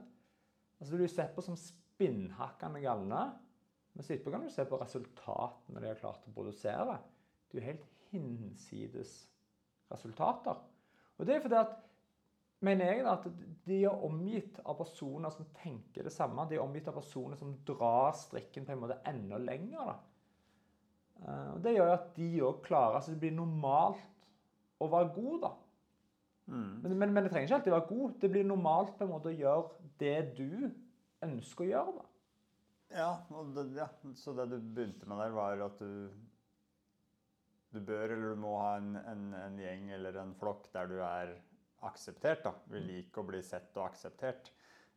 Altså, 0.79 0.89
du 0.89 0.97
blir 0.97 1.11
sett 1.11 1.35
på 1.35 1.43
som 1.45 1.57
spinnhakkende 1.59 2.81
galne. 2.81 3.19
Men 3.99 4.05
etterpå 4.07 4.31
kan 4.31 4.43
du 4.47 4.51
se 4.53 4.63
på 4.63 4.77
resultatene 4.79 5.81
de 5.83 5.89
har 5.89 5.97
klart 5.99 6.27
å 6.29 6.31
produsere. 6.31 6.93
Det 7.51 7.57
er 7.57 7.59
jo 7.59 7.65
helt 7.65 7.87
hinsides 8.13 9.09
resultater. 9.91 10.61
Og 11.19 11.27
det 11.27 11.35
er 11.35 11.41
fordi 11.43 11.57
at 11.59 11.73
mener 12.63 12.93
jeg 12.93 13.03
da, 13.03 13.17
at 13.17 13.25
de 13.67 13.79
er 13.81 14.05
omgitt 14.07 14.61
av 14.63 14.77
personer 14.79 15.33
som 15.35 15.49
tenker 15.57 16.07
det 16.07 16.13
samme. 16.15 16.45
De 16.47 16.55
er 16.55 16.63
omgitt 16.63 16.87
av 16.87 16.95
personer 16.95 17.35
som 17.39 17.51
drar 17.67 18.15
strikken 18.15 18.67
på 18.67 18.71
en 18.71 18.85
måte 18.85 19.01
enda 19.11 19.39
lenger. 19.43 19.91
da. 19.91 19.97
Eh, 21.25 21.49
og 21.57 21.59
Det 21.65 21.73
gjør 21.75 21.89
jo 21.89 21.97
at 21.97 22.11
de 22.15 22.29
òg 22.47 22.61
klarer 22.69 23.01
altså 23.01 23.11
Det 23.11 23.23
blir 23.25 23.35
normalt 23.35 24.29
å 24.79 24.87
være 24.87 25.11
god, 25.17 25.41
da. 25.43 25.51
Mm. 26.49 26.69
Men, 26.85 26.95
men, 26.95 27.11
men 27.17 27.27
det 27.27 27.33
trenger 27.33 27.49
ikke 27.49 27.59
alltid 27.59 27.75
være 27.75 27.91
god. 27.91 28.15
Det 28.21 28.31
blir 28.31 28.47
normalt 28.47 28.95
på 28.95 29.03
en 29.03 29.11
måte 29.11 29.33
å 29.33 29.35
gjøre 29.35 29.91
det 29.99 30.19
du 30.39 30.71
ønsker 31.27 31.67
å 31.67 31.69
gjøre. 31.73 31.97
da. 31.99 32.08
Ja, 32.89 33.21
det, 33.55 33.63
ja, 33.77 33.87
så 34.15 34.33
det 34.33 34.47
du 34.49 34.57
begynte 34.59 35.05
med 35.05 35.19
der, 35.21 35.33
var 35.35 35.61
at 35.61 35.79
du 35.79 36.09
Du 37.69 37.77
bør 37.85 38.09
eller 38.09 38.33
du 38.33 38.39
må 38.41 38.55
ha 38.57 38.77
en, 38.79 38.95
en, 38.97 39.33
en 39.37 39.57
gjeng 39.61 39.91
eller 39.93 40.15
en 40.17 40.31
flokk 40.33 40.71
der 40.73 40.87
du 40.89 40.95
er 41.05 41.35
akseptert. 41.85 42.41
da. 42.43 42.53
Vi 42.65 42.81
liker 42.81 43.21
å 43.21 43.27
bli 43.27 43.41
sett 43.45 43.77
og 43.77 43.91
akseptert. 43.91 44.49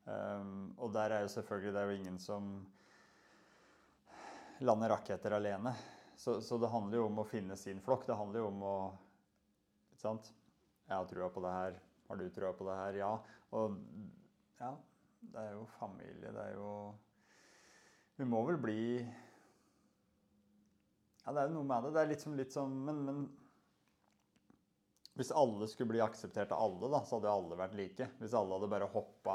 Um, 0.04 0.72
og 0.80 0.94
der 0.96 1.12
er 1.14 1.20
jo 1.22 1.28
selvfølgelig 1.30 1.72
Det 1.74 1.80
er 1.82 1.90
jo 1.90 1.98
ingen 2.00 2.16
som 2.18 2.48
lander 4.64 4.94
raketter 4.96 5.36
alene. 5.36 5.74
Så, 6.16 6.40
så 6.40 6.58
det 6.58 6.72
handler 6.72 7.02
jo 7.02 7.06
om 7.10 7.20
å 7.20 7.28
finne 7.28 7.56
sin 7.60 7.84
flokk. 7.84 8.06
Det 8.08 8.16
handler 8.16 8.40
jo 8.40 8.48
om 8.48 8.64
å 8.64 8.76
Ikke 9.90 10.00
sant? 10.06 10.32
Jeg 10.88 10.96
har 10.96 11.06
trua 11.12 11.28
på 11.32 11.44
det 11.44 11.54
her. 11.58 11.78
Har 12.08 12.18
du 12.18 12.28
trua 12.32 12.56
på 12.56 12.66
det 12.70 12.80
her? 12.80 13.00
Ja. 13.04 13.12
Og 13.52 13.76
ja, 14.58 14.74
det 15.28 15.44
er 15.44 15.54
jo 15.58 15.64
familie. 15.76 16.32
Det 16.32 16.48
er 16.48 16.56
jo 16.56 16.70
Vi 18.22 18.26
må 18.30 18.44
vel 18.46 18.58
bli 18.62 18.82
Ja, 21.24 21.32
det 21.32 21.40
er 21.40 21.48
jo 21.48 21.56
noe 21.56 21.66
med 21.66 21.88
det. 21.88 21.90
Det 21.96 22.02
er 22.02 22.10
litt 22.12 22.22
som 22.22 22.36
litt 22.38 22.54
sånn 22.54 22.76
Men, 22.86 23.00
men 23.08 23.22
hvis 25.18 25.32
alle 25.36 25.66
skulle 25.68 25.90
bli 25.90 26.00
akseptert 26.00 26.54
av 26.54 26.62
alle, 26.64 26.88
da, 26.88 27.02
så 27.04 27.18
hadde 27.18 27.28
jo 27.28 27.32
alle 27.34 27.56
vært 27.58 27.74
like. 27.76 28.06
Hvis 28.16 28.32
alle 28.38 28.56
hadde 28.56 28.70
bare 28.72 28.86
hoppa 28.94 29.34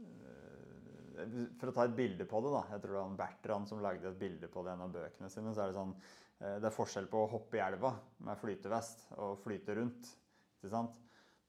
øh, 0.00 1.36
For 1.60 1.70
å 1.70 1.74
ta 1.76 1.84
et 1.86 1.94
bilde 1.94 2.26
på 2.26 2.40
det, 2.42 2.50
da. 2.56 2.62
Jeg 2.72 2.82
tror 2.82 2.96
det 2.96 3.02
var 3.04 3.20
Bertrand 3.20 3.70
som 3.70 3.84
lagde 3.84 4.10
et 4.10 4.18
bilde 4.18 4.50
på 4.50 4.64
det 4.64 4.72
i 4.72 4.74
en 4.74 4.82
av 4.88 4.96
bøkene 4.96 5.30
sine. 5.30 5.52
så 5.54 5.62
er 5.62 5.70
Det 5.70 5.78
sånn, 5.78 5.94
øh, 6.40 6.56
det 6.56 6.70
er 6.70 6.76
forskjell 6.80 7.06
på 7.12 7.22
å 7.22 7.30
hoppe 7.36 7.60
i 7.60 7.62
elva 7.68 7.92
med 8.26 8.40
flytevest 8.40 9.06
og 9.20 9.38
flyte 9.44 9.78
rundt. 9.78 10.10
ikke 10.56 10.72
sant? 10.72 10.98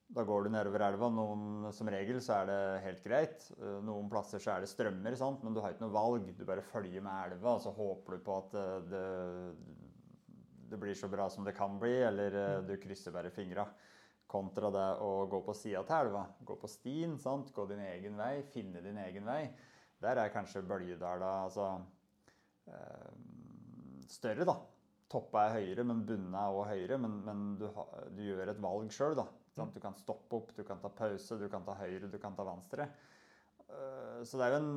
Da 0.07 0.23
går 0.23 0.45
du 0.45 0.51
nedover 0.53 0.83
elva. 0.85 1.09
Noen, 1.09 1.71
som 1.73 1.89
regel 1.89 2.21
så 2.21 2.41
er 2.41 2.49
det 2.49 2.59
helt 2.85 3.01
greit. 3.05 3.47
Øh, 3.57 3.79
Noen 3.85 4.09
plasser 4.11 4.41
så 4.41 4.53
er 4.53 4.63
det 4.63 4.69
strømmer, 4.69 5.17
sant? 5.17 5.41
men 5.43 5.55
du 5.55 5.61
har 5.63 5.73
ikke 5.73 5.85
noe 5.87 5.95
valg. 5.95 6.29
Du 6.37 6.45
bare 6.45 6.65
følger 6.65 7.03
med 7.03 7.31
elva, 7.31 7.55
og 7.55 7.63
så 7.65 7.73
håper 7.73 8.17
du 8.17 8.25
på 8.27 8.37
at 8.43 8.55
øh, 8.61 8.77
det, 8.91 9.03
det 10.69 10.79
blir 10.81 10.97
så 10.97 11.09
bra 11.11 11.27
som 11.31 11.47
det 11.47 11.55
kan 11.57 11.79
bli, 11.81 11.97
eller 12.05 12.39
øh, 12.43 12.61
du 12.67 12.75
krysser 12.81 13.15
bare 13.15 13.33
fingra. 13.33 13.65
Kontra 14.29 14.71
det 14.73 14.85
å 15.05 15.09
gå 15.29 15.39
på 15.45 15.53
sida 15.57 15.83
til 15.85 16.07
elva. 16.07 16.25
Gå 16.45 16.57
på 16.61 16.69
stien, 16.69 17.17
sant? 17.21 17.51
gå 17.53 17.65
din 17.69 17.83
egen 17.85 18.17
vei, 18.17 18.39
finne 18.53 18.81
din 18.85 19.01
egen 19.03 19.25
vei. 19.29 19.41
Der 20.01 20.19
er 20.21 20.33
kanskje 20.33 20.63
Bøljedala 20.65 21.31
altså, 21.45 21.69
eh, 22.67 23.11
større, 24.11 24.45
da. 24.47 24.57
Toppa 25.09 25.45
er 25.45 25.59
høyere, 25.59 25.85
men 25.87 26.01
bunna 26.07 26.47
er 26.47 26.57
òg 26.57 26.69
høyere. 26.73 26.97
Men, 27.01 27.19
men 27.25 27.43
du, 27.61 27.67
du, 28.11 28.21
gjør 28.25 28.51
et 28.51 28.61
valg 28.61 28.91
sjøl, 28.93 29.15
da. 29.17 29.27
Sant? 29.55 29.75
Du 29.75 29.79
kan 29.79 29.95
stoppe 29.95 30.35
opp, 30.35 30.51
du 30.55 30.63
kan 30.67 30.81
ta 30.83 30.91
pause, 30.91 31.37
du 31.39 31.47
kan 31.51 31.63
ta 31.63 31.77
høyre, 31.79 32.09
du 32.11 32.17
kan 32.19 32.35
ta 32.35 32.43
venstre. 32.47 32.89
Eh, 33.65 34.19
så 34.27 34.39
det 34.39 34.47
er 34.47 34.55
jo 34.55 34.59
en, 34.59 34.73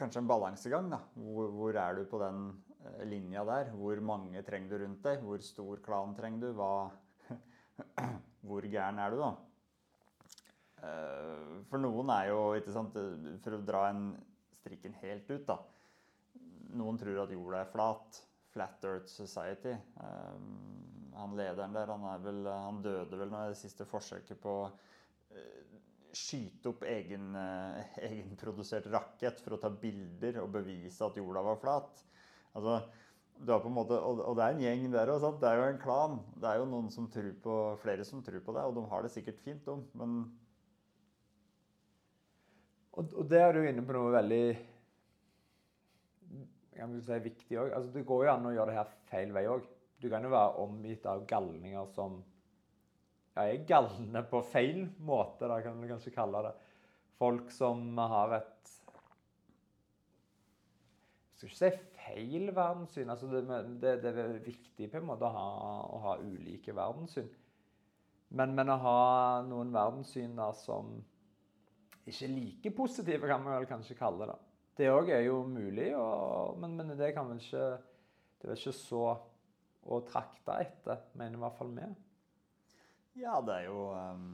kanskje 0.00 0.22
en 0.22 0.30
balansegang, 0.30 0.88
da. 0.92 1.02
Hvor, 1.20 1.52
hvor 1.52 1.80
er 1.82 1.98
du 1.98 2.06
på 2.08 2.20
den 2.22 2.46
eh, 2.78 3.04
linja 3.10 3.44
der? 3.48 3.74
Hvor 3.76 4.00
mange 4.04 4.42
trenger 4.46 4.72
du 4.72 4.84
rundt 4.86 5.04
deg? 5.04 5.20
Hvor 5.26 5.44
stor 5.44 5.84
klan 5.84 6.16
trenger 6.16 6.46
du? 6.46 6.50
Hva 6.56 6.72
hvor 8.48 8.66
gæren 8.72 9.02
er 9.04 9.12
du, 9.12 9.20
da? 9.20 9.30
Eh, 10.80 11.60
For 11.68 11.82
noen 11.82 12.14
er 12.16 12.30
jo, 12.32 12.40
ikke 12.56 12.74
sant, 12.74 12.96
for 13.44 13.58
å 13.58 13.62
dra 13.68 13.84
en 13.92 14.10
strikken 14.60 14.96
helt 15.04 15.28
ut, 15.28 15.44
da 15.48 15.60
Noen 16.76 16.98
tror 17.00 17.24
at 17.24 17.32
jorda 17.34 17.64
er 17.64 17.70
flat. 17.72 18.18
Flat 18.54 18.84
Earth 18.86 19.10
Society. 19.10 19.72
Han 21.16 21.36
lederen 21.38 21.74
der, 21.74 21.90
han, 21.90 22.24
vel, 22.24 22.46
han 22.46 22.80
døde 22.84 23.18
vel 23.18 23.32
med 23.32 23.52
det 23.52 23.58
siste 23.60 23.86
forsøket 23.88 24.40
på 24.42 24.54
å 24.62 24.70
eh, 25.34 25.78
skyte 26.16 26.70
opp 26.72 26.84
egen, 26.88 27.32
eh, 27.38 27.98
egenprodusert 28.10 28.88
rakett 28.92 29.42
for 29.42 29.56
å 29.56 29.60
ta 29.62 29.70
bilder 29.72 30.40
og 30.42 30.52
bevise 30.58 31.06
at 31.06 31.18
jorda 31.18 31.44
var 31.46 31.60
flat. 31.62 32.04
Altså, 32.54 32.80
måte, 33.72 33.96
og, 33.96 34.20
og 34.26 34.36
det 34.36 34.44
er 34.44 34.54
en 34.54 34.64
gjeng 34.66 34.86
der 34.92 35.14
òg. 35.14 35.26
Det 35.40 35.48
er 35.48 35.60
jo 35.60 35.68
en 35.70 35.82
klan. 35.82 36.18
Det 36.36 36.50
er 36.50 36.60
jo 36.60 36.68
noen 36.70 36.90
som 36.92 37.08
tror 37.12 37.32
på, 37.42 37.58
flere 37.82 38.06
som 38.06 38.22
tror 38.26 38.42
på 38.44 38.56
det, 38.56 38.66
og 38.66 38.76
de 38.76 38.86
har 38.90 39.06
det 39.06 39.14
sikkert 39.14 39.42
fint, 39.44 39.64
de. 39.66 39.78
Men 39.98 40.22
Og, 42.90 43.06
og 43.16 43.28
det 43.30 43.38
er 43.38 43.54
du 43.54 43.62
inne 43.64 43.84
på 43.86 43.94
noe 43.94 44.10
veldig 44.12 44.44
jeg 46.80 46.88
vil 46.88 47.02
si 47.04 47.18
viktig 47.24 47.58
òg. 47.60 47.74
Altså, 47.76 47.90
det 47.94 48.06
går 48.08 48.24
jo 48.24 48.32
an 48.32 48.48
å 48.48 48.54
gjøre 48.54 48.72
det 48.72 48.78
her 48.78 48.92
feil 49.10 49.32
vei 49.36 49.44
òg. 49.52 49.66
Du 50.00 50.08
kan 50.08 50.24
jo 50.24 50.32
være 50.32 50.62
omgitt 50.62 51.06
av 51.08 51.26
galninger 51.28 51.88
som 51.94 52.20
ja, 53.36 53.44
er 53.44 53.64
galne 53.68 54.24
på 54.28 54.40
feil 54.48 54.86
måte, 55.04 55.48
da 55.48 55.60
kan 55.64 55.80
du 55.80 55.88
kanskje 55.90 56.14
kalle 56.14 56.42
det. 56.48 56.54
Folk 57.20 57.52
som 57.52 57.98
har 57.98 58.38
et 58.40 58.76
Jeg 61.40 61.48
skal 61.48 61.48
ikke 61.48 61.58
si 61.58 61.90
feil 62.00 62.50
verdenssyn. 62.52 63.12
Altså 63.12 63.28
det, 63.32 63.44
det, 63.80 63.94
det 64.02 64.10
er 64.12 64.34
viktig 64.44 64.90
på 64.92 64.98
en 65.00 65.06
måte 65.08 65.24
å 65.24 65.32
ha, 65.32 65.46
å 65.88 66.00
ha 66.04 66.16
ulike 66.20 66.74
verdenssyn. 66.76 67.30
Men, 68.36 68.52
men, 68.54 68.70
å 68.70 68.76
ha 68.82 68.98
noen 69.46 69.72
verdenssyn 69.74 70.36
da, 70.38 70.50
som 70.54 70.92
ikke 72.04 72.26
er 72.26 72.34
like 72.34 72.72
positive, 72.76 73.26
kan 73.26 73.42
man 73.42 73.56
vel 73.58 73.68
kanskje 73.70 73.98
kalle 73.98 74.28
det. 74.30 74.36
Det 74.80 74.90
òg 74.92 75.10
er 75.12 75.24
jo 75.26 75.40
mulig, 75.48 75.90
og, 75.98 76.60
men, 76.60 76.76
men, 76.78 76.94
det 76.98 77.10
kan 77.16 77.28
vel 77.28 77.40
ikke 77.42 77.64
Det 78.40 78.46
er 78.46 78.52
vel 78.52 78.60
ikke 78.60 78.76
så 78.76 79.04
å 79.88 80.00
trakte 80.06 80.56
etter, 80.62 81.04
mener 81.18 81.38
i 81.38 81.42
hvert 81.44 81.58
fall 81.58 81.72
vi. 81.76 81.86
Ja, 83.20 83.38
det 83.44 83.56
er 83.56 83.68
jo 83.68 83.90
um, 83.90 84.26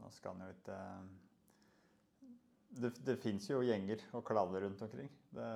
Nå 0.00 0.10
skal 0.12 0.34
en 0.34 0.44
jo 0.44 0.50
ikke 0.52 0.78
Det, 2.82 2.90
det 3.06 3.14
fins 3.22 3.46
jo 3.48 3.62
gjenger 3.64 4.02
og 4.12 4.26
klaner 4.28 4.66
rundt 4.66 4.82
omkring. 4.84 5.08
Det, 5.32 5.46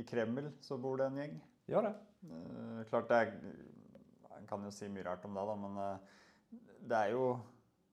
I 0.00 0.04
Kreml 0.08 0.48
så 0.64 0.78
bor 0.80 1.00
det 1.00 1.10
en 1.10 1.18
gjeng. 1.20 1.34
Ja, 1.70 1.82
det. 1.84 1.94
Uh, 2.24 2.84
klart 2.88 3.10
det 3.10 3.20
er 3.20 3.34
En 4.38 4.48
kan 4.48 4.64
jo 4.64 4.72
si 4.74 4.88
mye 4.92 5.04
rart 5.06 5.24
om 5.28 5.36
det, 5.36 5.44
da, 5.50 5.58
men 5.60 5.82
uh, 5.82 6.62
det 6.84 7.02
er 7.02 7.12
jo 7.14 7.26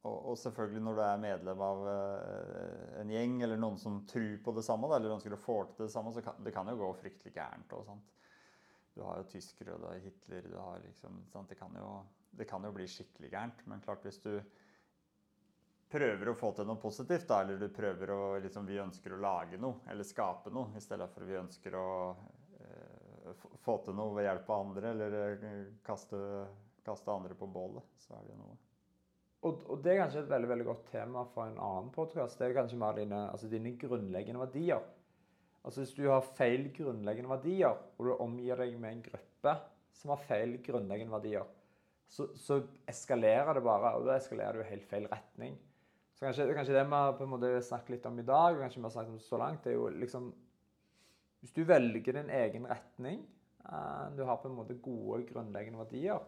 og, 0.02 0.16
og, 0.32 0.38
selvfølgelig 0.42 0.82
når 0.82 0.96
du 0.98 1.02
er 1.06 1.20
medlem 1.22 1.60
av 1.62 1.84
uh, 1.86 3.02
en 3.02 3.12
gjeng 3.14 3.36
eller 3.46 3.60
noen 3.62 3.78
som 3.78 4.00
tror 4.10 4.40
på 4.42 4.54
det 4.58 4.64
samme, 4.66 4.90
da, 4.90 4.98
eller 4.98 5.14
ønsker 5.14 5.36
å 5.36 5.42
få 5.42 5.60
til 5.76 5.86
det 5.86 5.94
samme, 5.94 6.14
så 6.16 6.24
kan 6.26 6.40
det 6.42 6.54
kan 6.56 6.70
jo 6.72 6.80
gå 6.80 6.90
fryktelig 7.04 7.36
gærent. 7.36 7.76
Og 7.78 7.86
sånt. 7.86 8.21
Du 8.94 9.04
har 9.06 9.22
jo 9.22 9.30
tyskere, 9.32 9.76
og 9.76 9.84
du 9.84 9.88
har 9.88 10.02
Hitler 10.04 10.48
du 10.52 10.58
har 10.58 10.82
liksom, 10.84 11.22
det 11.48 11.56
kan, 11.60 11.76
jo, 11.80 11.92
det, 12.36 12.48
kan 12.50 12.66
jo, 12.68 12.74
bli 12.76 12.88
skikkelig 12.92 13.32
gærent. 13.32 13.64
Men 13.72 13.84
klart 13.86 14.04
hvis 14.08 14.20
du 14.24 14.34
prøver 15.92 16.32
å 16.32 16.36
få 16.40 16.52
til 16.56 16.68
noe 16.68 16.80
positivt, 16.80 17.28
da, 17.30 17.42
eller 17.44 17.60
du 17.60 17.72
prøver 17.76 18.12
å 18.16 18.22
liksom, 18.44 18.68
Vi 18.68 18.80
ønsker 18.80 19.16
å 19.16 19.22
lage 19.22 19.60
noe, 19.60 19.84
eller 19.92 20.08
skape 20.08 20.52
noe, 20.54 20.76
i 20.76 20.84
stedet 20.84 21.08
for 21.12 21.28
vi 21.28 21.40
ønsker 21.40 21.76
å 21.80 21.88
eh, 22.60 23.46
få 23.64 23.78
til 23.86 23.96
noe 23.98 24.16
ved 24.16 24.28
hjelp 24.28 24.50
av 24.50 24.66
andre, 24.66 24.92
eller 24.96 25.40
uh, 25.44 25.72
kaste, 25.86 26.20
kaste 26.86 27.12
andre 27.12 27.36
på 27.38 27.48
bålet, 27.52 27.88
så 28.00 28.16
er 28.18 28.28
det 28.28 28.36
jo 28.36 28.42
noe. 28.44 28.60
Og, 29.42 29.62
og, 29.74 29.78
det 29.82 29.96
er 29.96 30.04
kanskje 30.04 30.22
et 30.22 30.30
veldig 30.30 30.50
veldig 30.52 30.66
godt 30.68 30.84
tema 30.92 31.24
for 31.34 31.50
en 31.50 31.58
annen 31.58 31.88
podkast. 31.94 32.38
Det 32.38 32.46
er 32.46 32.58
kanskje 32.60 32.78
mer 32.78 32.98
dine, 33.00 33.24
altså 33.34 33.48
dine, 33.50 33.74
grunnleggende 33.82 34.44
verdier. 34.44 34.84
Altså 35.62 35.84
Hvis 35.84 35.96
du 35.98 36.06
har 36.10 36.26
feil 36.38 36.70
grunnleggende 36.74 37.30
verdier, 37.30 37.82
og 37.98 38.08
du 38.08 38.14
omgir 38.18 38.58
deg 38.62 38.78
med 38.82 38.96
en 38.96 39.04
gruppe 39.06 39.58
som 39.94 40.14
har 40.14 40.24
feil 40.26 40.56
grunnleggende 40.66 41.14
verdier, 41.14 41.50
så, 42.12 42.28
så 42.36 42.60
eskalerer 42.90 43.56
det 43.56 43.64
bare, 43.64 43.94
og 43.96 44.08
da 44.08 44.18
eskalerer 44.18 44.58
det 44.58 44.64
jo 44.64 44.72
helt 44.72 44.88
feil 44.90 45.06
retning. 45.12 45.54
Så 46.18 46.26
kanskje, 46.26 46.50
kanskje 46.58 46.76
det 46.76 46.86
vi 46.86 46.98
har 46.98 47.14
på 47.18 47.26
en 47.26 47.32
måte 47.32 47.52
snakket 47.66 47.96
litt 47.96 48.08
om 48.10 48.18
i 48.20 48.26
dag, 48.28 48.56
og 48.56 48.64
kanskje 48.66 48.82
vi 48.82 48.88
har 48.88 48.96
snakket 48.98 49.14
om 49.16 49.22
så 49.26 49.40
langt, 49.42 49.64
det 49.64 49.74
er 49.74 49.80
jo 49.80 49.92
liksom 50.02 50.32
Hvis 51.42 51.56
du 51.56 51.64
velger 51.66 52.14
din 52.14 52.30
egen 52.30 52.68
retning, 52.70 53.24
uh, 53.66 54.12
du 54.14 54.22
har 54.28 54.38
på 54.38 54.50
en 54.50 54.60
måte 54.60 54.76
gode 54.78 55.24
grunnleggende 55.32 55.80
verdier, 55.80 56.20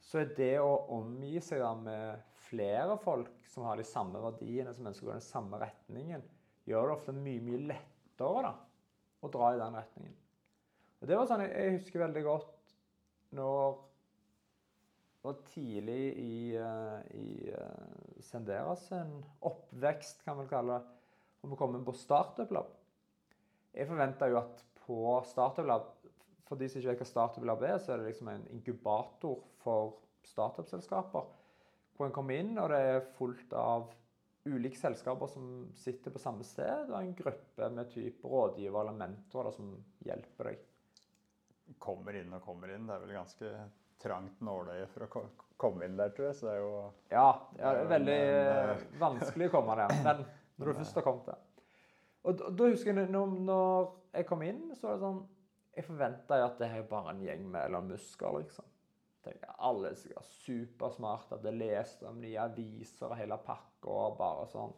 så 0.00 0.18
er 0.20 0.34
det 0.36 0.56
å 0.60 0.74
omgi 0.92 1.40
seg 1.44 1.62
med 1.80 2.20
flere 2.50 2.98
folk 3.00 3.30
som 3.48 3.64
har 3.64 3.80
de 3.80 3.86
samme 3.88 4.20
verdiene, 4.20 4.74
som 4.76 4.90
ønsker 4.90 5.06
å 5.06 5.08
gå 5.08 5.14
i 5.14 5.20
den 5.20 5.24
samme 5.24 5.60
retningen, 5.62 6.26
gjør 6.68 6.90
det 6.90 6.96
ofte 6.98 7.16
mye 7.16 7.40
mye 7.46 7.62
lettere 7.70 7.89
da, 8.20 8.54
å 9.20 9.30
dra 9.32 9.52
i 9.54 9.60
den 9.60 9.76
retningen. 9.78 10.16
Og 11.00 11.08
det 11.08 11.16
var 11.16 11.28
sånn, 11.28 11.46
Jeg 11.46 11.78
husker 11.78 12.02
veldig 12.02 12.24
godt 12.26 12.74
når, 13.36 13.78
det 15.20 15.28
var 15.28 15.38
tidlig 15.52 16.02
i, 16.20 16.34
i 17.16 18.24
Sendera 18.24 18.74
sin 18.76 19.14
oppvekst, 19.46 20.24
kan 20.24 20.40
vi 20.40 20.48
kalle 20.50 20.80
det, 20.80 20.98
når 21.40 21.52
vi 21.52 21.58
kom 21.60 21.76
inn 21.76 21.86
på 21.86 21.96
Startup 21.96 22.52
Lab. 22.52 22.74
Jeg 23.72 23.88
forventa 23.88 24.28
jo 24.28 24.40
at 24.40 24.64
på 24.84 25.00
Startup 25.28 25.66
Lab 25.68 25.88
for 26.50 26.58
de 26.58 26.66
som 26.66 26.80
ikke 26.80 26.90
vet 26.90 27.02
hva 27.04 27.06
Startup 27.06 27.44
Lab 27.46 27.60
er, 27.62 27.76
så 27.78 27.92
er 27.94 28.00
det 28.00 28.10
liksom 28.10 28.28
en 28.32 28.46
inkubator 28.50 29.38
for 29.62 30.00
startup-selskaper. 30.26 31.28
Hvor 31.94 32.08
en 32.08 32.14
kommer 32.16 32.40
inn, 32.40 32.56
og 32.58 32.72
det 32.72 32.80
er 32.88 33.04
fullt 33.14 33.54
av 33.54 33.92
ulike 34.44 34.76
selskaper 34.76 35.26
som 35.26 35.72
sitter 35.76 36.10
på 36.10 36.18
samme 36.18 36.44
sted, 36.44 36.88
og 36.88 36.96
en 37.00 37.14
gruppe 37.14 37.68
med 37.74 37.90
type 37.92 38.28
rådgiver 38.28 38.80
eller 38.80 38.96
mentorer 38.96 39.52
som 39.54 39.74
hjelper 40.06 40.50
deg. 40.50 40.64
Kommer 41.78 42.16
inn 42.18 42.32
og 42.34 42.42
kommer 42.44 42.72
inn. 42.74 42.88
Det 42.88 42.96
er 42.96 43.04
vel 43.04 43.14
ganske 43.18 43.52
trangt 44.00 44.40
nåløye 44.42 44.88
for 44.90 45.06
å 45.06 45.24
komme 45.60 45.86
inn 45.86 45.98
der, 46.00 46.12
tror 46.16 46.30
jeg. 46.30 46.38
Så 46.38 46.48
det 46.48 46.56
er 46.56 46.64
jo 46.64 46.72
Ja, 47.12 47.28
det 47.56 47.68
er 47.68 47.92
veldig 47.92 48.16
Men, 48.16 48.40
eh, 48.40 48.70
eh, 48.70 48.86
vanskelig 49.04 49.50
å 49.50 49.54
komme 49.58 49.76
der. 49.78 49.94
Men 50.04 50.24
når 50.56 50.66
du 50.72 50.80
først 50.80 50.98
har 50.98 51.06
kommet 51.06 51.30
der. 51.30 51.46
Og 52.24 52.40
da, 52.40 52.66
husker 52.68 52.92
jeg 52.92 53.12
når, 53.12 53.36
når 53.48 53.92
jeg 54.12 54.26
kom 54.28 54.42
inn, 54.44 54.64
så 54.76 54.88
var 54.88 54.96
det 54.96 55.04
sånn 55.06 55.22
Jeg 55.76 55.86
forventa 55.86 56.36
jo 56.40 56.48
at 56.48 56.58
det 56.60 56.68
er 56.68 56.88
bare 56.90 57.14
en 57.14 57.22
gjeng 57.24 57.46
med 57.48 57.68
eller 57.68 57.84
Musker, 57.86 58.40
liksom. 58.40 58.66
Tenkte 59.24 59.52
Alle 59.68 59.92
er 59.92 60.00
sikkert 60.00 60.32
supersmarte, 60.40 61.36
hadde 61.36 61.52
lest 61.54 62.02
om 62.08 62.18
nye 62.20 62.40
aviser 62.40 63.12
og 63.12 63.18
hele 63.20 63.36
pakka 63.44 63.69
og 63.88 64.16
bare 64.18 64.46
sånn. 64.50 64.72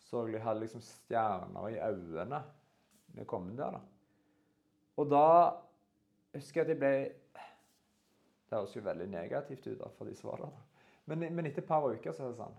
Så 0.00 0.24
jeg 0.30 0.42
hadde 0.42 0.64
liksom 0.64 0.82
stjerner 0.84 1.68
i 1.70 1.78
øynene 1.78 2.40
når 3.10 3.22
jeg 3.22 3.28
kom 3.30 3.48
der, 3.58 3.76
da. 3.76 3.80
Og 5.00 5.08
da 5.10 5.26
husker 6.34 6.60
jeg 6.60 6.66
at 6.66 6.72
jeg 6.74 6.80
ble 6.80 6.94
Det 8.50 8.58
høres 8.58 8.74
jo 8.74 8.82
veldig 8.82 9.06
negativt 9.10 9.66
ut 9.68 9.78
da, 9.78 9.88
for 9.94 10.10
de 10.10 10.14
som 10.18 10.32
var 10.32 10.44
der. 10.44 10.56
Men, 11.06 11.22
men 11.34 11.46
etter 11.46 11.62
et 11.62 11.68
par 11.68 11.86
uker 11.86 12.14
så 12.14 12.24
er 12.26 12.32
det 12.32 12.40
sånn 12.40 12.56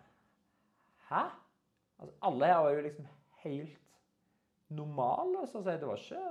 Hæ? 1.10 1.26
Altså, 2.00 2.16
alle 2.28 2.48
her 2.48 2.62
var 2.64 2.76
jo 2.76 2.84
liksom 2.86 3.08
helt 3.44 3.78
normale, 4.72 5.46
så 5.48 5.60
å 5.60 5.66
si. 5.66 5.76
Det 5.76 5.90
var 5.90 6.00
ikke 6.00 6.24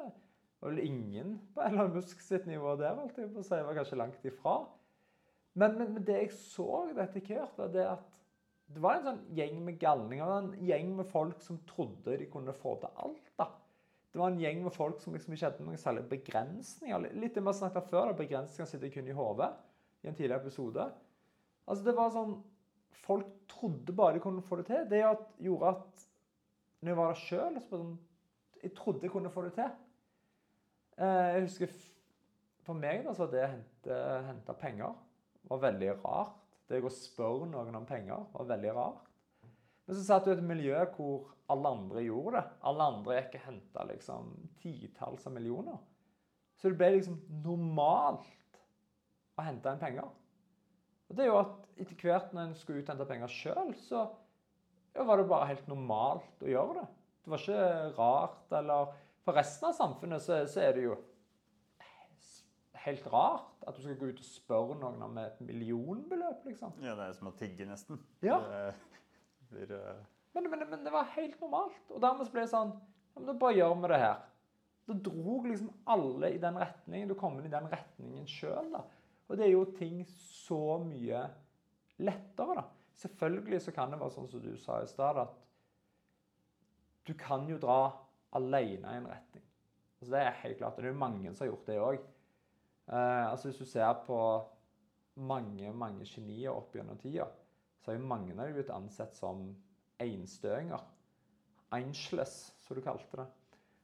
det 0.60 0.66
var 0.66 0.74
vel 0.74 0.84
ingen 0.84 1.36
på 1.54 1.62
Elon 1.64 1.94
Musk 1.94 2.20
sitt 2.20 2.46
nivå 2.48 2.74
der, 2.76 2.96
holdt 2.98 3.16
jeg 3.16 3.30
på 3.32 3.40
å 3.40 3.44
si. 3.44 3.56
Jeg 3.56 3.64
var 3.64 3.76
kanskje 3.78 3.96
langt 3.96 4.24
ifra. 4.28 4.56
Men, 5.56 5.76
men, 5.78 5.94
men 5.94 6.04
det 6.04 6.18
jeg 6.18 6.32
så 6.36 6.66
etter 6.90 7.24
hvert, 7.24 7.54
var 7.56 7.70
det 7.72 7.86
at 7.88 8.02
det 8.70 8.82
var 8.82 8.98
en 8.98 9.06
sånn 9.08 9.22
gjeng 9.34 9.56
med 9.66 9.80
galninger. 9.82 10.36
En 10.36 10.52
gjeng 10.62 10.92
med 11.00 11.08
folk 11.10 11.40
som 11.42 11.58
trodde 11.66 12.18
de 12.20 12.28
kunne 12.30 12.54
få 12.54 12.76
til 12.82 13.02
alt. 13.02 13.32
da. 13.38 13.48
Det 14.10 14.18
var 14.18 14.30
en 14.30 14.40
gjeng 14.42 14.62
med 14.64 14.74
folk 14.74 15.00
som 15.02 15.14
liksom 15.14 15.34
ikke 15.34 15.46
hadde 15.48 15.64
noen 15.66 15.78
særlige 15.78 16.10
begrensninger. 16.10 17.10
Litt 17.14 17.34
det 17.34 17.42
vi 17.42 17.50
har 17.50 17.58
snakket 17.58 17.90
før, 17.90 18.10
da, 18.10 18.18
begrensninger 18.18 18.70
sitter 18.70 18.90
kun 18.94 19.10
i 19.10 19.14
hodet, 19.14 19.50
i 20.02 20.10
en 20.10 20.16
tidligere 20.18 20.42
episode. 20.42 20.86
Altså, 21.66 21.84
det 21.86 21.96
var 21.98 22.14
sånn 22.14 22.40
Folk 23.00 23.26
trodde 23.48 23.94
bare 23.96 24.18
de 24.18 24.20
kunne 24.22 24.42
få 24.44 24.58
det 24.60 24.66
til. 24.68 24.82
Det 24.90 24.98
gjorde 25.40 25.70
at 25.72 26.02
når 26.80 26.90
jeg 26.90 26.98
var 26.98 27.08
der 27.10 27.20
sjøl 27.20 27.60
sånn, 27.64 27.94
Jeg 28.60 28.74
trodde 28.76 29.06
jeg 29.06 29.12
kunne 29.14 29.30
få 29.32 29.46
det 29.46 29.54
til. 29.56 29.70
Eh, 31.00 31.28
jeg 31.34 31.46
husker 31.46 31.72
For 32.66 32.76
meg 32.76 33.06
da, 33.06 33.14
så 33.14 33.24
var 33.24 33.32
det 33.32 33.44
å 33.46 33.52
hente, 33.54 34.00
hente 34.26 34.56
penger 34.60 34.98
var 35.48 35.62
veldig 35.64 35.94
rart. 36.04 36.39
Det 36.70 36.78
å 36.86 36.92
spørre 36.94 37.48
noen 37.50 37.74
om 37.80 37.86
penger 37.88 38.28
var 38.32 38.46
veldig 38.52 38.74
rart. 38.76 39.06
Men 39.86 39.96
så 39.98 40.04
satt 40.06 40.26
du 40.26 40.30
i 40.30 40.36
et 40.36 40.46
miljø 40.46 40.78
hvor 40.94 41.32
alle 41.50 41.72
andre 41.74 42.04
gjorde 42.04 42.36
det. 42.36 42.44
Alle 42.70 42.86
andre 42.92 43.16
gikk 43.16 43.32
og 43.40 43.46
henta 43.48 43.86
liksom 43.88 44.28
titalls 44.62 45.26
av 45.26 45.34
millioner. 45.34 45.80
Så 46.60 46.70
det 46.70 46.78
ble 46.78 46.92
liksom 46.94 47.16
normalt 47.42 48.60
å 49.34 49.46
hente 49.48 49.72
inn 49.72 49.82
penger. 49.82 50.12
Og 51.10 51.18
det 51.18 51.24
er 51.24 51.32
jo 51.32 51.40
at 51.40 51.68
etter 51.82 51.98
hvert 52.04 52.30
når 52.36 52.46
en 52.46 52.56
skulle 52.60 52.84
ut 52.84 52.86
og 52.86 52.94
hente 52.94 53.08
penger 53.08 53.34
sjøl, 53.34 53.74
så 53.82 54.04
ja, 54.94 55.02
var 55.02 55.18
det 55.18 55.28
bare 55.30 55.50
helt 55.50 55.66
normalt 55.70 56.44
å 56.44 56.50
gjøre 56.52 56.76
det. 56.78 56.88
Det 57.24 57.32
var 57.32 57.42
ikke 57.44 57.94
rart 57.98 58.58
eller 58.60 58.98
For 59.20 59.36
resten 59.36 59.68
av 59.68 59.74
samfunnet 59.76 60.22
så, 60.24 60.38
så 60.48 60.62
er 60.64 60.76
det 60.76 60.86
jo 60.86 60.94
helt 62.84 63.06
rart 63.12 63.66
at 63.68 63.76
du 63.76 63.82
skal 63.82 63.98
gå 64.00 64.10
ut 64.10 64.22
og 64.22 64.26
spørre 64.26 64.78
noen 64.80 65.02
om 65.04 65.18
et 65.20 65.42
millionbeløp, 65.44 66.46
liksom. 66.48 66.72
Ja, 66.84 66.94
det 66.98 67.08
er 67.08 67.18
som 67.18 67.30
å 67.30 67.36
tigge, 67.36 67.66
nesten. 67.68 68.00
Ja. 68.24 68.40
Det 68.46 69.52
blir 69.52 69.76
uh... 69.76 70.00
Men, 70.36 70.46
men, 70.52 70.64
men 70.70 70.84
det 70.86 70.92
var 70.94 71.10
helt 71.16 71.40
normalt. 71.42 71.82
Og 71.90 72.00
dermed 72.02 72.30
ble 72.30 72.44
det 72.46 72.52
sånn 72.52 72.70
ja, 72.70 73.18
men 73.18 73.26
Da 73.26 73.34
bare 73.34 73.56
gjør 73.58 73.74
vi 73.74 73.90
det 73.90 74.00
her. 74.04 74.20
Da 74.90 74.96
drog 75.10 75.46
liksom 75.50 75.70
alle 75.90 76.32
i 76.34 76.40
den 76.42 76.58
retningen. 76.58 77.10
Du 77.10 77.16
kom 77.18 77.38
inn 77.38 77.48
i 77.48 77.52
den 77.52 77.66
retningen 77.70 78.28
sjøl, 78.30 78.70
da. 78.72 78.84
Og 79.30 79.38
det 79.38 79.46
er 79.46 79.52
jo 79.52 79.64
ting 79.76 80.02
så 80.10 80.78
mye 80.82 81.24
lettere, 82.02 82.56
da. 82.62 82.64
Selvfølgelig 83.00 83.60
så 83.64 83.74
kan 83.74 83.92
det 83.92 84.00
være 84.00 84.14
sånn 84.14 84.30
som 84.30 84.42
du 84.42 84.50
sa 84.60 84.80
i 84.82 84.88
stad, 84.90 85.20
at 85.22 85.36
du 87.08 87.14
kan 87.18 87.46
jo 87.48 87.58
dra 87.60 87.80
alene 88.36 88.92
i 88.92 89.00
en 89.00 89.08
retning. 89.10 89.44
Altså 90.00 90.14
Det 90.14 90.22
er 90.24 90.40
helt 90.42 90.58
klart. 90.58 90.76
og 90.76 90.82
Det 90.82 90.88
er 90.88 90.94
jo 90.94 91.04
mange 91.04 91.34
som 91.34 91.44
har 91.44 91.52
gjort 91.52 91.68
det 91.68 91.78
òg. 91.80 92.02
Eh, 92.90 93.24
altså 93.30 93.48
hvis 93.50 93.60
du 93.62 93.68
ser 93.70 93.90
på 94.06 94.18
mange 95.20 95.72
mange 95.76 96.06
genier 96.08 96.54
opp 96.54 96.74
gjennom 96.74 96.98
tida, 96.98 97.26
så 97.80 97.90
har 97.90 97.98
jo 97.98 98.06
mange 98.10 98.32
av 98.34 98.46
dem 98.46 98.56
blitt 98.56 98.72
ansett 98.74 99.14
som 99.16 99.44
einstøinger. 100.00 100.82
Angeles, 101.76 102.52
som 102.64 102.76
du 102.76 102.82
kalte 102.82 103.20
det. 103.20 103.26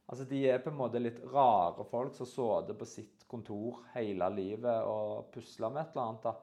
Altså 0.07 0.25
De 0.27 0.41
er 0.49 0.59
på 0.63 0.71
en 0.71 0.79
måte 0.79 0.99
litt 1.01 1.19
rare 1.33 1.83
folk 1.87 2.15
som 2.15 2.27
sitter 2.27 2.75
på 2.79 2.87
sitt 2.87 3.25
kontor 3.27 3.81
hele 3.93 4.27
livet 4.35 4.83
og 4.87 5.29
pusler 5.33 5.71
med 5.71 5.83
et 5.83 5.95
eller 5.95 6.03
annet. 6.05 6.23
da. 6.23 6.35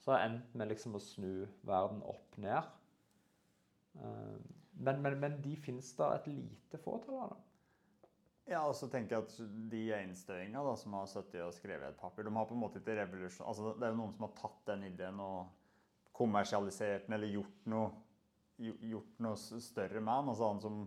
Så 0.00 0.12
har 0.12 0.24
endt 0.26 0.54
med 0.54 0.70
liksom 0.72 0.96
å 0.96 1.02
snu 1.02 1.46
verden 1.66 2.02
opp 2.04 2.36
ned. 2.40 2.62
Eh, 4.00 4.36
Men, 4.78 5.00
men, 5.00 5.14
men 5.20 5.38
de 5.40 5.54
fins 5.56 5.94
det 5.96 6.06
et 6.14 6.26
lite 6.28 6.78
fåtall 6.78 7.22
av. 7.30 7.36
Ja, 8.46 8.60
og 8.62 8.76
så 8.78 8.86
tenker 8.86 9.16
jeg 9.16 9.24
at 9.26 9.54
de 9.72 9.82
einstøinga 9.96 10.60
som 10.78 10.94
har 10.94 11.08
sittet 11.10 11.42
og 11.42 11.54
skrevet 11.56 11.88
et 11.88 11.98
papir, 11.98 12.28
de 12.28 12.34
har 12.36 12.46
på 12.46 12.54
en 12.54 12.62
måte 12.62 12.78
ikke 12.78 12.94
revolusjon... 13.00 13.46
Altså, 13.50 13.72
det 13.74 13.88
er 13.88 13.94
jo 13.94 13.98
noen 13.98 14.14
som 14.14 14.26
har 14.28 14.36
tatt 14.38 14.60
den 14.70 14.84
ideen 14.86 15.18
og 15.22 15.48
kommersialisert 16.16 17.08
den, 17.08 17.16
eller 17.18 17.32
gjort 17.34 17.66
noe, 17.72 17.88
gjort 18.62 19.18
noe 19.26 19.36
større 19.40 19.98
med 19.98 20.12
den. 20.12 20.30
Altså 20.30 20.52
han 20.52 20.62
som 20.62 20.78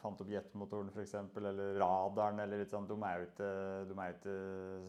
fant 0.00 0.20
opp 0.24 0.34
jetmotoren, 0.34 0.90
f.eks., 0.90 1.14
eller 1.38 1.78
radaren, 1.80 2.42
eller 2.42 2.64
litt 2.64 2.74
sånn. 2.74 2.90
De 2.90 2.98
er 3.06 3.22
jo 3.22 3.28
ikke, 3.30 4.36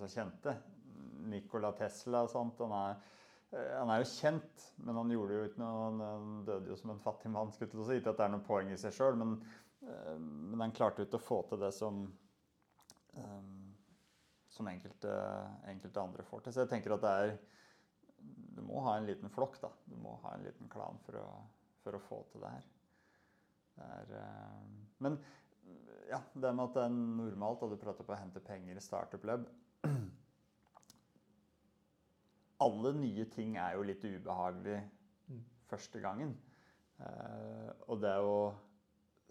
så 0.02 0.10
kjente. 0.16 0.58
Nikola 1.32 1.70
Tesla 1.78 2.26
og 2.26 2.34
sånt, 2.34 2.66
han 2.66 2.74
er 2.80 3.21
han 3.52 3.90
er 3.92 4.00
jo 4.00 4.08
kjent, 4.08 4.66
men 4.86 4.96
han 4.96 5.12
gjorde 5.12 5.36
jo 5.36 5.48
ikke 5.50 5.60
noe 5.60 5.88
Han 6.00 6.44
døde 6.48 6.72
jo 6.72 6.78
som 6.80 6.94
en 6.94 7.04
fattig 7.04 7.32
mann. 7.34 7.52
skulle 7.52 7.74
til 7.74 7.84
å 7.84 7.88
si. 7.90 7.98
At 8.00 8.18
det 8.18 8.26
er 8.26 8.32
noe 8.32 8.46
poeng 8.48 8.72
i 8.72 8.80
seg 8.80 8.96
sjøl, 8.96 9.18
men, 9.20 9.34
eh, 9.84 10.18
men 10.18 10.64
han 10.64 10.76
klarte 10.76 11.04
jo 11.04 11.10
ikke 11.10 11.20
å 11.20 11.26
få 11.26 11.42
til 11.50 11.60
det 11.60 11.74
som 11.76 12.06
eh, 13.14 13.50
som 14.52 14.68
enkelte, 14.68 15.12
enkelte 15.72 16.02
andre 16.02 16.24
får 16.28 16.46
til. 16.46 16.54
Så 16.54 16.64
jeg 16.64 16.72
tenker 16.74 16.96
at 16.96 17.04
det 17.06 17.16
er 17.24 17.38
Du 18.52 18.62
må 18.68 18.82
ha 18.86 18.98
en 18.98 19.08
liten 19.08 19.32
flokk, 19.32 19.56
da. 19.62 19.72
Du 19.88 19.96
må 19.98 20.18
ha 20.22 20.36
en 20.36 20.44
liten 20.46 20.70
klan 20.70 21.00
for 21.06 21.18
å, 21.18 21.28
for 21.82 21.98
å 21.98 22.02
få 22.04 22.20
til 22.32 22.44
det 22.44 22.52
her. 22.52 22.66
Det 23.78 23.88
er, 23.96 24.12
eh, 24.20 24.66
men 25.02 25.18
ja, 26.12 26.20
det 26.36 26.52
med 26.54 26.66
at 26.68 26.76
det 26.76 26.84
er 26.84 26.94
normalt, 26.94 27.64
og 27.64 27.72
du 27.72 27.80
prater 27.80 28.06
på 28.06 28.14
å 28.14 28.20
hente 28.20 28.44
penger 28.44 28.78
i 28.78 28.84
Startup 28.84 29.24
Lab 29.26 29.48
alle 32.62 32.94
nye 32.98 33.26
ting 33.34 33.56
er 33.58 33.76
jo 33.78 33.86
litt 33.88 34.04
ubehagelig 34.06 34.80
Mm. 35.32 35.44
første 35.70 36.02
gangen. 36.04 36.36
Eh, 37.00 37.70
og 37.88 38.02
det 38.02 38.14
å 38.20 38.54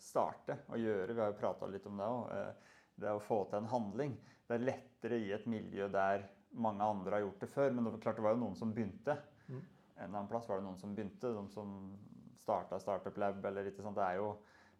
starte 0.00 0.56
og 0.68 0.78
gjøre, 0.80 1.14
vi 1.14 1.20
har 1.20 1.32
jo 1.32 1.38
prata 1.38 1.66
litt 1.68 1.86
om 1.86 1.96
det 2.00 2.06
òg, 2.06 2.32
eh, 2.32 2.52
det 3.00 3.10
å 3.14 3.20
få 3.22 3.44
til 3.50 3.58
en 3.58 3.68
handling. 3.70 4.16
Det 4.48 4.56
er 4.56 4.64
lettere 4.72 5.18
i 5.20 5.32
et 5.32 5.46
miljø 5.46 5.88
der 5.92 6.24
mange 6.52 6.82
andre 6.82 7.18
har 7.18 7.20
gjort 7.26 7.40
det 7.40 7.48
før. 7.48 7.70
Men 7.72 7.84
det 7.84 7.92
var 7.92 8.00
klart 8.00 8.16
det 8.16 8.24
var 8.24 8.34
jo 8.34 8.44
noen 8.44 8.56
som 8.56 8.72
begynte. 8.74 9.16
Mm. 9.48 9.60
En 9.60 10.04
eller 10.04 10.18
annen 10.18 10.28
plass 10.28 10.48
var 10.48 10.58
det 10.58 10.64
noen 10.66 10.80
som 10.80 10.94
begynte. 10.96 11.34
De 11.34 11.48
som 11.52 11.98
starta 12.40 12.80
Startup 12.80 13.16
Lab 13.16 13.44
eller 13.44 13.70
ikke 13.70 13.82
sant. 13.84 13.96
Det 13.96 14.04
er 14.04 14.16
jo 14.16 14.30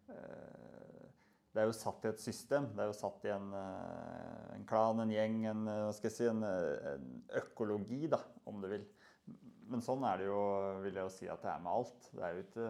eh, 0.09 0.70
det 1.51 1.59
er 1.59 1.67
jo 1.67 1.75
satt 1.75 2.05
i 2.05 2.09
et 2.11 2.23
system. 2.23 2.69
Det 2.75 2.83
er 2.83 2.89
jo 2.89 2.95
satt 2.95 3.25
i 3.27 3.33
en, 3.33 3.49
eh, 3.57 4.55
en 4.55 4.65
klan, 4.67 5.01
en 5.03 5.11
gjeng, 5.11 5.41
en, 5.51 5.67
eh, 5.67 5.91
si, 6.07 6.25
en, 6.27 6.43
eh, 6.47 6.93
en 6.93 7.23
økologi, 7.41 8.07
da, 8.07 8.21
om 8.45 8.61
du 8.61 8.69
vil. 8.71 8.85
Men 9.67 9.83
sånn 9.83 10.03
er 10.07 10.17
det 10.17 10.27
jo, 10.29 10.39
vil 10.83 10.95
jeg 10.95 11.03
jo 11.03 11.09
si 11.09 11.27
at 11.27 11.43
det 11.43 11.51
er 11.51 11.59
med 11.59 11.71
alt. 11.71 12.09
Det 12.15 12.23
er 12.23 12.33
jo 12.35 12.45
ikke 12.45 12.69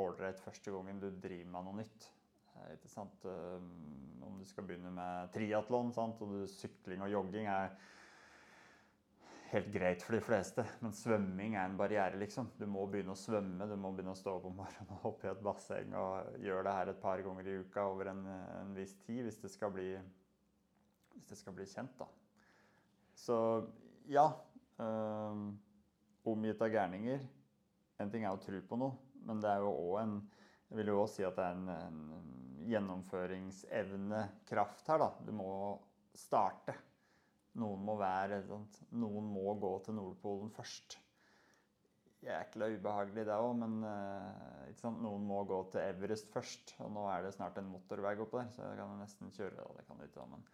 ålreit 0.00 0.40
første 0.40 0.72
gangen 0.72 1.00
du 1.00 1.10
driver 1.10 1.50
med 1.52 1.64
noe 1.64 1.78
nytt. 1.82 2.08
Ikke 2.72 2.88
sant? 2.88 3.24
Om 3.24 4.38
du 4.38 4.44
skal 4.48 4.64
begynne 4.64 4.92
med 4.92 5.32
triatlon, 5.32 5.92
og 5.96 6.48
sykling 6.48 7.02
og 7.02 7.10
jogging 7.12 7.46
er 7.46 7.74
helt 9.52 9.68
greit 9.74 10.02
for 10.02 10.16
de 10.16 10.22
fleste. 10.24 10.64
Men 10.82 10.94
svømming 10.96 11.56
er 11.56 11.68
en 11.68 11.78
barriere, 11.78 12.18
liksom. 12.20 12.50
Du 12.58 12.66
må 12.70 12.86
begynne 12.90 13.14
å 13.14 13.18
svømme. 13.18 13.68
Du 13.70 13.76
må 13.80 13.92
begynne 13.94 14.14
å 14.14 14.18
stå 14.18 14.30
opp 14.38 14.46
om 14.50 14.56
morgenen 14.62 14.94
og 14.96 15.04
hoppe 15.08 15.28
i 15.28 15.32
et 15.32 15.44
basseng 15.44 15.88
og 15.98 16.12
gjøre 16.42 16.64
det 16.66 16.76
her 16.78 16.92
et 16.92 17.02
par 17.02 17.18
ganger 17.26 17.44
i 17.50 17.58
uka 17.64 17.80
over 17.92 18.04
en, 18.12 18.22
en 18.60 18.70
viss 18.76 18.94
tid 19.06 19.20
hvis 19.26 19.42
det 19.42 19.50
skal 19.52 19.70
bli, 19.74 19.88
hvis 21.14 21.30
det 21.30 21.40
skal 21.40 21.56
bli 21.56 21.66
kjent, 21.70 21.94
da. 22.00 22.06
Så 23.14 23.36
ja. 24.10 24.26
Øh, 24.82 25.36
omgitt 26.24 26.62
av 26.64 26.70
gærninger. 26.72 27.20
En 28.02 28.10
ting 28.10 28.22
er 28.24 28.32
å 28.34 28.42
tro 28.42 28.58
på 28.66 28.76
noe, 28.80 28.92
men 29.28 29.36
det 29.42 29.50
er 29.50 29.58
jo 29.62 29.70
òg 29.72 29.96
en 30.02 30.14
Jeg 30.64 30.76
vil 30.80 30.90
jo 30.90 31.02
også 31.02 31.16
si 31.20 31.26
at 31.26 31.36
det 31.36 31.44
er 31.44 31.54
en, 31.54 31.68
en 31.70 32.00
gjennomføringsevnekraft 32.66 34.86
her, 34.90 34.98
da. 35.04 35.10
Du 35.22 35.32
må 35.36 35.50
starte. 36.16 36.72
Noen 37.60 37.82
må 37.86 37.94
være? 38.00 38.42
Noen 38.98 39.30
må 39.30 39.54
gå 39.62 39.72
til 39.86 39.96
Nordpolen 39.98 40.50
først. 40.54 40.98
Jækla 42.24 42.70
ubehagelig 42.72 43.26
det 43.28 43.36
òg, 43.36 43.52
men 43.60 43.82
eh, 43.84 44.84
noen 44.96 45.26
må 45.28 45.42
gå 45.46 45.58
til 45.74 45.84
Everest 45.84 46.30
først. 46.32 46.74
Og 46.80 46.90
nå 46.94 47.04
er 47.12 47.26
det 47.26 47.34
snart 47.36 47.58
en 47.60 47.68
motorvei 47.68 48.14
oppå 48.16 48.40
der, 48.40 48.50
så 48.54 48.64
jeg 48.64 48.80
kan 48.80 48.94
nesten 48.98 49.32
kjøre. 49.36 49.58
Ja, 49.60 49.66
det 49.76 49.84
kan 49.86 50.00
du 50.00 50.06
ikke, 50.08 50.28
men 50.32 50.46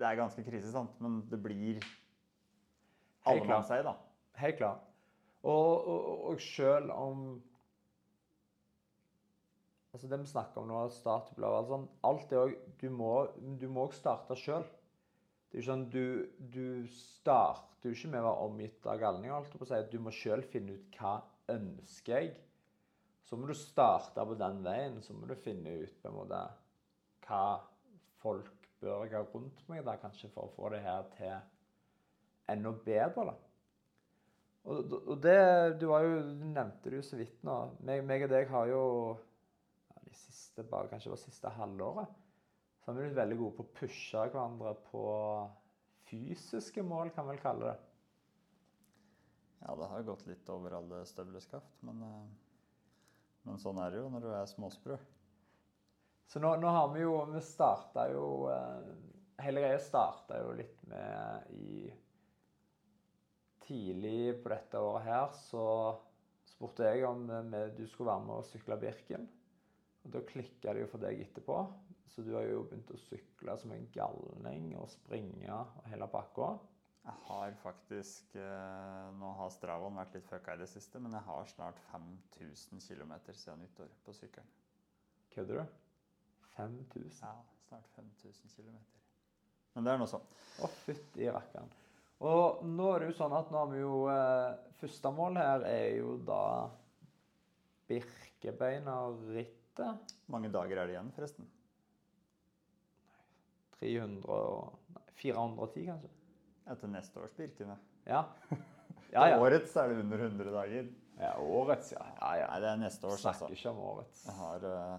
det 0.00 0.06
er 0.08 0.18
ganske 0.18 0.44
krise, 0.46 0.70
sant? 0.72 0.96
Men 1.04 1.20
det 1.30 1.40
blir. 1.44 1.82
Allemannseie, 3.28 3.84
da. 3.84 3.94
Helt 4.40 4.56
klart. 4.56 4.88
Og, 5.42 5.86
og, 5.86 6.24
og 6.32 6.40
selv 6.42 6.90
om 6.94 7.28
Altså 9.92 10.08
Det 10.08 10.18
vi 10.20 10.26
snakker 10.26 10.60
om 10.60 10.66
nå, 10.68 10.80
startup-lov 10.92 11.54
altså, 11.58 11.76
sånn, 11.76 11.86
Alt 12.04 12.26
det 12.30 12.40
òg 12.40 12.56
Du 12.80 12.88
må 13.70 13.84
òg 13.86 13.94
starte 13.96 14.36
sjøl. 14.36 14.66
Det 15.48 15.56
er 15.56 15.62
jo 15.62 15.68
sånn 15.70 15.86
du, 15.88 16.04
du 16.52 16.66
starter 16.92 17.88
jo 17.88 17.96
ikke 17.96 18.10
med 18.12 18.20
å 18.20 18.28
være 18.28 18.48
omgitt 18.50 18.86
av 18.86 19.00
galninger. 19.00 19.48
si. 19.48 19.80
Du 19.88 19.98
må 20.04 20.12
sjøl 20.12 20.44
finne 20.44 20.76
ut 20.76 20.98
hva 21.00 21.14
ønsker 21.54 22.18
jeg. 22.18 22.34
Så 23.24 23.36
må 23.36 23.48
du 23.48 23.54
starte 23.56 24.24
på 24.28 24.36
den 24.40 24.60
veien. 24.64 25.00
Så 25.04 25.16
må 25.16 25.28
du 25.28 25.34
finne 25.40 25.78
ut 25.80 25.96
på 26.02 26.10
en 26.10 26.18
måte 26.18 26.42
hva 27.24 27.42
folk 28.20 28.68
bør 28.82 29.06
jeg 29.06 29.16
ha 29.16 29.24
rundt 29.32 29.64
meg 29.70 29.82
da, 29.86 29.96
kanskje 30.00 30.30
for 30.34 30.48
å 30.48 30.54
få 30.54 30.70
det 30.74 30.84
her 30.84 31.08
til 31.16 31.34
enda 32.52 32.72
bedre. 32.84 33.32
da. 33.32 33.36
Og, 34.68 34.94
og 35.00 35.16
det 35.24 35.40
Du, 35.80 35.88
var 35.88 36.04
jo, 36.04 36.22
du 36.28 36.44
nevnte 36.44 36.92
det 36.92 37.00
jo 37.00 37.08
så 37.08 37.16
vidt 37.16 37.40
nå. 37.46 37.58
Meg, 37.88 38.04
meg 38.04 38.28
og 38.28 38.32
deg 38.36 38.52
har 38.52 38.68
jo 38.68 38.84
ja, 39.16 40.00
de 40.04 40.16
siste, 40.26 40.64
bare 40.68 40.92
kanskje 40.92 41.08
det 41.08 41.16
var 41.16 41.24
siste 41.24 41.56
halvåret 41.56 42.16
så 42.88 42.92
har 42.92 43.02
vi 43.02 43.04
blitt 43.04 43.18
veldig 43.18 43.36
gode 43.36 43.52
på 43.52 43.64
å 43.66 43.72
pushe 43.76 44.20
hverandre 44.32 44.70
på 44.86 45.00
fysiske 46.08 46.80
mål, 46.80 47.10
kan 47.12 47.26
vi 47.26 47.34
vel 47.34 47.40
kalle 47.42 47.66
det. 47.66 47.74
Ja, 49.58 49.74
det 49.76 49.88
har 49.90 50.06
gått 50.06 50.24
litt 50.24 50.48
over 50.48 50.78
alle 50.78 51.02
støvleskaft, 51.04 51.82
men, 51.84 52.00
eh, 52.06 53.12
men 53.44 53.60
sånn 53.60 53.82
er 53.84 53.92
det 53.92 54.00
jo 54.00 54.08
når 54.08 54.24
du 54.24 54.30
er 54.32 54.48
småsprø. 54.48 54.96
Så 56.32 56.40
nå, 56.40 56.54
nå 56.56 56.72
har 56.78 56.88
vi 56.94 57.04
jo 57.04 57.12
Vi 57.28 57.44
starta 57.44 58.06
jo 58.08 58.24
eh, 58.54 58.88
Hele 59.44 59.66
greia 59.66 59.84
starta 59.84 60.40
jo 60.40 60.56
litt 60.56 60.80
med 60.88 61.52
i 61.60 61.92
Tidlig 63.68 64.40
på 64.40 64.48
dette 64.54 64.80
året 64.80 65.10
her 65.10 65.28
så 65.36 65.66
spurte 66.54 66.88
jeg 66.88 67.04
om 67.04 67.28
eh, 67.28 67.68
du 67.76 67.84
skulle 67.84 68.14
være 68.14 68.30
med 68.30 68.38
og 68.40 68.48
sykle 68.48 68.80
Birken. 68.80 69.28
Og 70.04 70.14
da 70.14 70.24
klikka 70.28 70.74
det 70.74 70.84
jo 70.84 70.90
for 70.92 71.02
deg 71.02 71.20
etterpå. 71.26 71.60
Så 72.08 72.24
du 72.26 72.32
har 72.34 72.46
jo 72.48 72.64
begynt 72.66 72.90
å 72.90 72.98
sykle 72.98 73.54
som 73.60 73.72
en 73.74 73.86
galning 73.94 74.72
og 74.78 74.88
springe 74.90 75.48
og 75.54 75.86
hele 75.90 76.08
pakka. 76.10 76.54
Jeg 77.08 77.24
har 77.28 77.54
faktisk 77.62 78.34
eh, 78.36 79.04
Nå 79.16 79.30
har 79.38 79.52
Stravaen 79.54 79.96
vært 79.96 80.16
litt 80.16 80.26
fucka 80.28 80.56
i 80.56 80.60
det 80.60 80.68
siste, 80.68 81.00
men 81.00 81.14
jeg 81.16 81.24
har 81.24 81.46
snart 81.52 81.78
5000 81.92 82.82
km 82.84 83.14
siden 83.30 83.62
nyttår 83.62 83.92
på 84.04 84.14
sykkelen. 84.16 84.50
Kødder 85.32 85.62
du? 85.62 85.76
5000? 86.56 87.22
Ja, 87.22 87.32
snart 87.68 87.88
5000 87.94 88.52
km. 88.56 88.76
Men 89.76 89.86
det 89.86 89.94
er 89.94 90.02
nå 90.02 90.08
sånn. 90.10 90.26
Å, 90.58 90.68
fytti 90.84 91.30
rakkeren. 91.32 91.70
Og 92.28 92.64
nå 92.66 92.90
er 92.92 93.04
det 93.04 93.12
jo 93.12 93.18
sånn 93.20 93.36
at 93.38 93.52
nå 93.54 93.62
har 93.62 93.70
vi 93.70 93.84
jo 93.84 93.98
eh, 94.10 94.56
Første 94.78 95.10
mål 95.14 95.38
her 95.38 95.64
er 95.66 95.88
jo 95.98 96.16
da 96.26 96.42
Birkebeiner-rittet. 99.78 100.14
mange 100.34 100.50
dager 100.52 100.76
er 100.82 100.86
det 100.90 100.94
igjen, 100.96 101.10
forresten? 101.16 101.48
300 103.78 104.30
og 104.34 104.94
nei, 104.94 105.04
410, 105.20 105.84
kanskje. 105.86 106.10
Etter 106.68 106.90
neste 106.92 107.20
års 107.22 107.36
Birken, 107.36 107.70
ja. 107.74 107.78
Ja. 108.08 108.24
Ja, 109.12 109.28
ja. 109.30 109.36
Årets 109.40 109.76
er 109.80 109.88
det 109.92 110.02
under 110.02 110.24
100 110.26 110.50
dager. 110.52 110.88
ja 111.18 111.30
årets, 111.40 111.92
ja. 111.94 112.02
ja, 112.20 112.32
ja. 112.42 112.48
Nei, 112.50 112.58
det 112.64 112.72
er 112.72 112.82
neste 112.82 113.06
års, 113.08 113.22
altså. 113.24 113.46
Snakker 113.46 113.56
ikke 113.56 113.70
om 113.70 113.78
årets. 113.92 114.24
Jeg 114.26 114.36
har, 114.36 114.66
eh, 114.68 114.98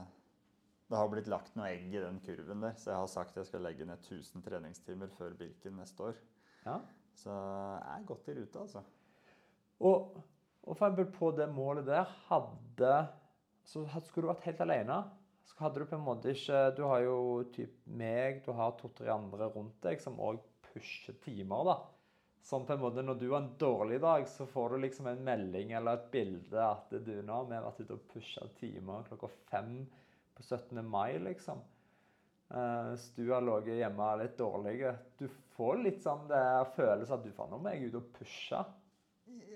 det 0.90 0.98
har 0.98 1.12
blitt 1.12 1.30
lagt 1.30 1.60
noe 1.60 1.68
egg 1.70 1.94
i 1.94 2.02
den 2.02 2.18
kurven 2.26 2.64
der, 2.66 2.74
så 2.80 2.90
jeg 2.94 2.98
har 3.04 3.12
sagt 3.12 3.38
jeg 3.38 3.46
skal 3.50 3.62
legge 3.68 3.86
ned 3.86 4.02
1000 4.02 4.42
treningstimer 4.48 5.12
før 5.20 5.36
Birken 5.38 5.78
neste 5.78 6.08
år. 6.10 6.18
Ja. 6.66 6.80
Så 7.20 7.30
jeg 7.36 8.00
er 8.00 8.08
godt 8.10 8.32
i 8.32 8.38
rute, 8.40 8.64
altså. 8.64 8.82
Og, 9.80 10.18
og 10.64 10.76
for 10.76 10.88
eksempel 10.88 11.12
på 11.14 11.30
det 11.38 11.48
målet 11.54 11.86
der 11.88 12.10
hadde 12.30 12.94
Så 13.70 13.86
skulle 14.08 14.26
du 14.26 14.32
vært 14.32 14.48
helt 14.50 14.62
alene. 14.66 14.98
Så 15.46 15.58
hadde 15.62 15.82
du 15.82 15.90
på 15.90 15.98
en 15.98 16.06
måte 16.06 16.34
ikke 16.34 16.60
Du 16.78 16.84
har 16.90 17.04
jo 17.06 17.20
typ 17.54 17.78
meg, 17.86 18.42
du 18.46 18.52
har 18.58 18.76
to-tre 18.80 19.10
andre 19.14 19.50
rundt 19.54 19.80
deg 19.86 20.02
som 20.02 20.20
òg 20.22 20.42
pusher 20.70 21.18
timer, 21.24 21.64
da. 21.70 21.78
Som 22.46 22.66
på 22.66 22.76
en 22.76 22.84
måte 22.84 23.04
Når 23.06 23.20
du 23.20 23.28
har 23.32 23.42
en 23.44 23.56
dårlig 23.62 24.00
dag, 24.02 24.28
så 24.30 24.48
får 24.50 24.74
du 24.74 24.84
liksom 24.86 25.10
en 25.12 25.26
melding 25.26 25.74
eller 25.78 25.98
et 26.00 26.12
bilde 26.14 26.66
at 26.66 26.94
du 26.94 27.12
nå 27.26 27.42
har 27.44 27.66
vært 27.68 27.82
ute 27.84 27.98
og 27.98 28.08
pusha 28.14 28.48
timer 28.60 29.06
klokka 29.10 29.30
fem 29.52 29.74
på 30.38 30.46
17. 30.46 30.82
mai, 30.86 31.20
liksom. 31.20 31.62
Eh, 32.50 32.84
Hvis 32.94 33.10
du 33.18 33.26
har 33.30 33.46
ligget 33.46 33.82
hjemme 33.84 34.12
litt 34.24 34.38
dårlig 34.40 34.78
Du 35.20 35.28
får 35.58 35.84
litt 35.84 36.02
sånn 36.06 36.30
det 36.32 36.44
følelse 36.78 37.18
at 37.18 37.26
du 37.26 37.34
faen, 37.36 37.52
nå 37.54 37.62
må 37.62 37.76
ut 37.86 38.00
og 38.00 38.14
pushe. 38.16 38.64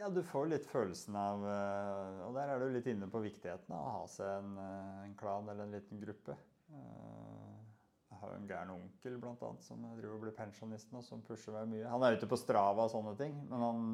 Ja, 0.04 0.10
du 0.12 0.20
får 0.28 0.50
litt 0.52 0.66
følelsen 0.68 1.16
av 1.16 1.46
eh, 1.48 2.18
Og 2.28 2.34
der 2.36 2.50
er 2.52 2.60
du 2.60 2.66
litt 2.74 2.88
inne 2.92 3.08
på 3.08 3.22
viktigheten 3.24 3.72
av 3.72 3.84
å 3.88 3.92
ha 4.02 4.08
seg 4.12 4.28
en, 4.42 4.50
eh, 4.60 5.04
en 5.06 5.14
klan 5.16 5.48
eller 5.48 5.64
en 5.64 5.76
liten 5.78 6.02
gruppe. 6.02 6.36
Eh, 6.76 7.54
Jeg 8.12 8.18
har 8.20 8.34
jo 8.34 8.40
en 8.42 8.48
gæren 8.50 8.74
onkel 8.74 9.16
blant 9.24 9.42
annet, 9.48 9.64
som 9.64 9.86
driver 9.96 10.18
og 10.18 10.26
blir 10.26 10.36
pensjonist 10.36 10.92
nå, 10.92 11.00
som 11.08 11.22
pusher 11.24 11.56
meg 11.56 11.72
mye. 11.72 11.88
Han 11.92 12.04
er 12.04 12.18
ute 12.18 12.28
på 12.32 12.38
Strava 12.40 12.84
og 12.86 12.92
sånne 12.92 13.14
ting, 13.20 13.34
men 13.50 13.64
han 13.64 13.88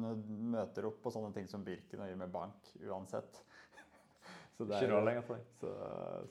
møter 0.56 0.86
opp 0.90 0.98
på 1.02 1.12
sånne 1.14 1.30
ting 1.34 1.46
som 1.50 1.62
Birken 1.66 2.02
og 2.02 2.10
gir 2.10 2.18
meg 2.20 2.30
bank 2.34 2.72
uansett. 2.82 3.38
Så 4.58 4.66
det 4.68 4.82
er- 4.82 5.06
lenger. 5.06 5.38
Så, 5.62 5.70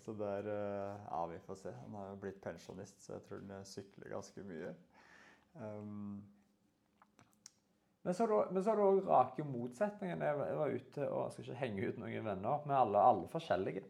så 0.03 0.15
er 0.27 0.51
eh, 0.57 1.05
Ja, 1.07 1.21
vi 1.31 1.39
får 1.47 1.61
se. 1.63 1.73
Han 1.85 1.95
har 2.01 2.11
jo 2.11 2.19
blitt 2.25 2.41
pensjonist, 2.43 2.99
så 3.07 3.15
jeg 3.15 3.25
tror 3.29 3.47
han 3.55 3.65
sykler 3.71 4.11
ganske 4.11 4.43
mye. 4.51 4.75
Um, 5.55 6.19
Men 8.09 8.15
så 8.17 8.25
har 8.71 8.79
du 8.79 8.83
òg 8.85 8.99
rake 9.05 9.43
motsetningen. 9.45 10.21
Jeg 10.25 10.37
var, 10.39 10.45
jeg 10.49 10.57
var 10.57 10.69
ute 10.73 11.01
og 11.07 11.19
jeg 11.21 11.31
skal 11.35 11.43
ikke 11.45 11.59
henge 11.61 11.87
ut 11.87 11.97
noen 12.01 12.25
venner, 12.25 12.57
med 12.65 12.75
alle, 12.77 12.97
alle 13.11 13.27
forskjellige. 13.29 13.83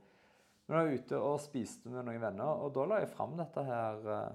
Men 0.67 0.75
jeg 0.75 0.85
var 0.85 0.93
ute 0.99 1.15
og 1.29 1.35
spiste 1.41 1.89
med 1.89 2.05
noen 2.05 2.21
venner, 2.21 2.51
og 2.61 2.73
da 2.75 2.81
la 2.85 2.99
jeg 3.01 3.09
fram 3.13 3.33
dette 3.39 3.61
her 3.65 3.95
uh, 4.05 4.31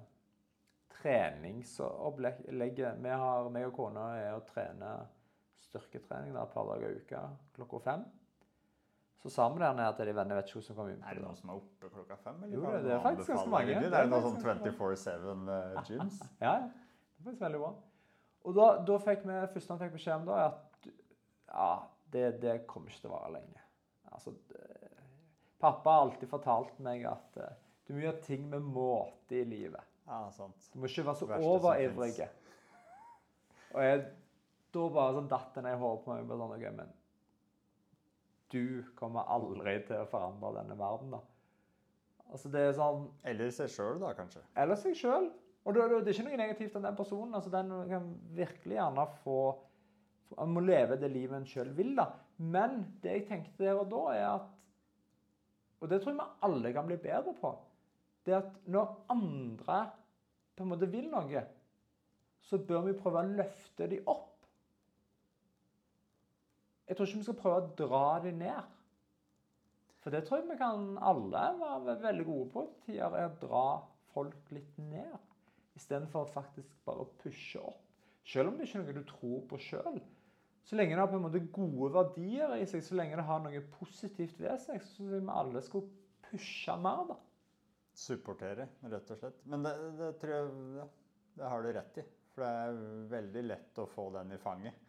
treningsopplegget. 0.96 2.98
Vi 3.04 3.10
har, 3.12 3.50
meg 3.54 3.64
og 3.68 3.74
kona 3.76 4.04
er 4.18 4.32
å 4.34 4.42
trene 4.48 4.90
styrketrening 5.68 6.32
da, 6.34 6.42
et 6.46 6.54
par 6.56 6.66
dager 6.72 6.88
i 6.90 6.98
uka 7.04 7.20
klokka 7.54 7.78
fem. 7.84 8.02
Så 9.22 9.28
sa 9.32 9.46
vi 9.48 9.58
der 9.62 9.74
nede 9.76 9.92
til 9.96 10.06
de 10.10 10.14
vennene, 10.16 10.36
vet 10.36 10.46
ikke 10.50 10.58
hvordan 10.58 10.68
som 10.68 10.76
kom 10.80 10.88
inn 10.92 11.00
på 11.00 11.04
er 11.08 11.14
det 11.14 11.20
det. 11.22 11.26
noen 11.28 11.38
som 11.38 11.48
er 11.52 11.56
oppe 11.60 11.86
klokka 11.94 12.16
fem? 12.20 12.36
Eller 12.44 12.54
Jo, 12.56 12.60
det, 12.66 12.80
det 12.84 12.92
er 12.92 13.00
faktisk 13.04 13.30
ganske 13.32 13.52
mange. 13.54 13.72
Det 13.78 13.90
Det 13.92 13.98
er 14.00 14.06
noen 14.10 14.24
sånn 14.26 14.40
24-7 14.42 14.46
gyms? 15.88 16.16
Ja, 16.44 16.52
ja. 16.52 16.58
det 16.66 17.22
er 17.22 17.24
faktisk 17.30 17.44
veldig 17.46 17.60
bra. 17.62 17.70
Og 18.44 18.56
da, 18.56 18.68
da 18.84 19.00
fikk 19.00 19.24
vi, 19.24 19.36
første 19.54 19.72
han 19.72 19.80
fikk 19.80 19.94
beskjed 19.96 20.16
om 20.20 20.26
da, 20.28 20.38
er 20.38 20.48
at 20.50 20.88
ja, 21.54 21.68
det, 22.12 22.24
det 22.42 22.56
kommer 22.70 22.92
ikke 22.92 23.06
til 23.06 23.12
å 23.12 23.16
vare 23.16 23.32
lenge. 23.38 23.62
Altså, 24.14 24.34
det, 24.50 24.90
pappa 25.62 25.94
har 25.94 26.06
alltid 26.06 26.28
fortalt 26.30 26.80
meg 26.84 27.06
at 27.08 27.38
eh, 27.40 27.54
du 27.86 27.94
må 27.94 28.04
gjøre 28.04 28.24
ting 28.26 28.48
med 28.50 28.66
måte 28.68 29.38
i 29.40 29.46
livet. 29.48 29.92
Ja, 30.04 30.26
sant. 30.36 30.68
Du 30.72 30.80
må 30.80 30.90
ikke 30.90 31.06
være 31.06 31.20
så 31.24 31.48
overivrig. 31.48 32.28
Og 33.74 33.80
jeg, 33.82 34.02
da 34.74 34.88
bare 34.92 35.16
sånn 35.16 35.30
datt 35.30 35.56
det 35.56 35.64
ned 35.64 35.76
i 35.76 35.80
hodet 35.80 36.04
på 36.04 36.12
meg. 36.12 36.26
bare 36.28 36.42
Sånn, 36.42 36.54
ok, 36.58 36.66
men 36.76 36.92
du 38.54 38.66
kommer 38.98 39.30
aldri 39.34 39.78
til 39.88 40.02
å 40.02 40.10
forandre 40.10 40.52
denne 40.58 40.76
verden, 40.78 41.16
da. 41.16 41.22
Altså, 42.30 42.50
det 42.50 42.60
er 42.66 42.76
sånn 42.76 43.04
Eller 43.28 43.50
seg 43.54 43.70
sjøl, 43.70 43.98
da, 44.02 44.12
kanskje. 44.16 44.42
eller 44.58 44.78
seg 44.80 44.96
sjøl. 44.98 45.28
Og 45.64 45.74
det, 45.74 45.84
det, 45.90 46.00
er 46.10 46.12
ikke 46.12 46.26
noe 46.28 46.40
negativt 46.40 46.74
om 46.76 46.84
den 46.84 46.96
personen. 46.98 47.34
altså 47.34 47.52
Den 47.52 47.72
kan 47.88 48.10
virkelig 48.36 48.76
gjerne 48.76 49.06
få 49.22 49.38
Han 50.38 50.52
må 50.52 50.60
leve 50.64 50.98
det 51.00 51.10
livet 51.12 51.36
en 51.38 51.46
sjøl 51.46 51.70
vil, 51.76 51.94
da. 51.96 52.08
Men 52.42 52.80
det 53.02 53.12
jeg 53.12 53.26
tenkte 53.28 53.64
der 53.64 53.78
og 53.78 53.90
da, 53.92 54.02
er 54.12 54.28
at 54.32 54.48
Og 55.80 55.90
det 55.90 56.00
tror 56.02 56.12
jeg 56.12 56.20
vi 56.20 56.46
alle 56.48 56.72
kan 56.72 56.88
bli 56.88 56.96
bedre 57.00 57.34
på. 57.40 57.52
Det 58.24 58.34
at 58.34 58.52
når 58.66 58.94
andre 59.12 59.80
på 60.56 60.64
en 60.64 60.70
måte 60.70 60.88
vil 60.88 61.10
noe, 61.12 61.42
så 62.44 62.58
bør 62.58 62.86
vi 62.86 62.96
prøve 62.96 63.20
å 63.20 63.34
løfte 63.36 63.88
dem 63.90 64.08
opp. 64.08 64.30
Jeg 66.88 66.96
tror 66.96 67.08
ikke 67.08 67.20
vi 67.20 67.26
skal 67.26 67.38
prøve 67.40 67.60
å 67.60 67.68
dra 67.78 68.06
dem 68.24 68.40
ned. 68.40 68.72
For 70.04 70.12
det 70.12 70.24
tror 70.24 70.40
jeg 70.40 70.50
vi 70.50 70.58
kan 70.60 70.98
alle 71.00 71.44
være 71.60 72.00
veldig 72.02 72.26
gode 72.28 72.48
på 72.52 72.64
til 72.84 73.00
å 73.04 73.28
dra 73.40 73.66
folk 74.12 74.52
litt 74.52 74.76
ned. 74.90 75.33
Istedenfor 75.74 76.28
faktisk 76.30 76.76
bare 76.86 77.06
pushe 77.22 77.60
opp. 77.62 77.80
Selv 78.24 78.50
om 78.50 78.58
det 78.58 78.68
ikke 78.68 78.80
er 78.80 78.84
noe 78.86 78.96
du 78.96 79.08
tror 79.08 79.40
på 79.50 79.58
sjøl. 79.60 79.98
Så 80.64 80.78
lenge 80.78 80.94
det 80.94 81.02
har 81.02 81.10
på 81.10 81.18
en 81.18 81.26
måte 81.26 81.42
gode 81.52 81.90
verdier 81.92 82.54
i 82.56 82.64
seg, 82.68 82.80
så 82.86 82.96
lenge 82.96 83.18
det 83.20 83.26
har 83.28 83.42
noe 83.44 83.60
positivt 83.74 84.38
ved 84.40 84.56
seg, 84.62 84.80
så 84.80 84.94
syns 84.96 85.12
jeg 85.12 85.24
vi 85.26 85.34
alle 85.34 85.60
skulle 85.64 85.90
pushe 86.24 86.76
mer, 86.80 87.02
da. 87.10 87.18
Supportere, 87.94 88.70
rett 88.90 89.12
og 89.12 89.20
slett. 89.20 89.42
Men 89.50 89.66
det, 89.66 89.74
det 89.98 90.08
tror 90.22 90.32
jeg 90.34 90.78
ja, 90.78 90.86
det 91.36 91.50
har 91.52 91.62
du 91.66 91.70
rett 91.76 92.00
i. 92.00 92.06
For 92.32 92.42
det 92.42 92.50
er 92.64 92.80
veldig 93.12 93.44
lett 93.46 93.82
å 93.82 93.86
få 93.90 94.08
den 94.16 94.32
i 94.34 94.40
fanget. 94.40 94.80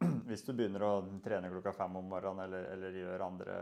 Hvis 0.30 0.46
du 0.46 0.54
begynner 0.54 0.86
å 0.86 0.94
trene 1.24 1.50
klokka 1.52 1.74
fem 1.76 1.98
om 2.00 2.08
morgenen 2.08 2.46
eller, 2.46 2.70
eller 2.76 3.00
gjør 3.02 3.26
andre 3.26 3.60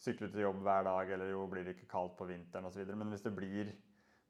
Sykle 0.00 0.30
til 0.32 0.46
jobb 0.46 0.62
hver 0.64 0.86
dag, 0.86 1.10
eller 1.12 1.28
jo 1.28 1.42
blir 1.52 1.66
det 1.66 1.74
ikke 1.74 1.90
kaldt 1.90 2.14
på 2.16 2.24
vinteren 2.30 2.70
osv. 2.70 2.86
Men 2.88 3.10
hvis 3.12 3.24
det 3.26 3.34
blir 3.36 3.68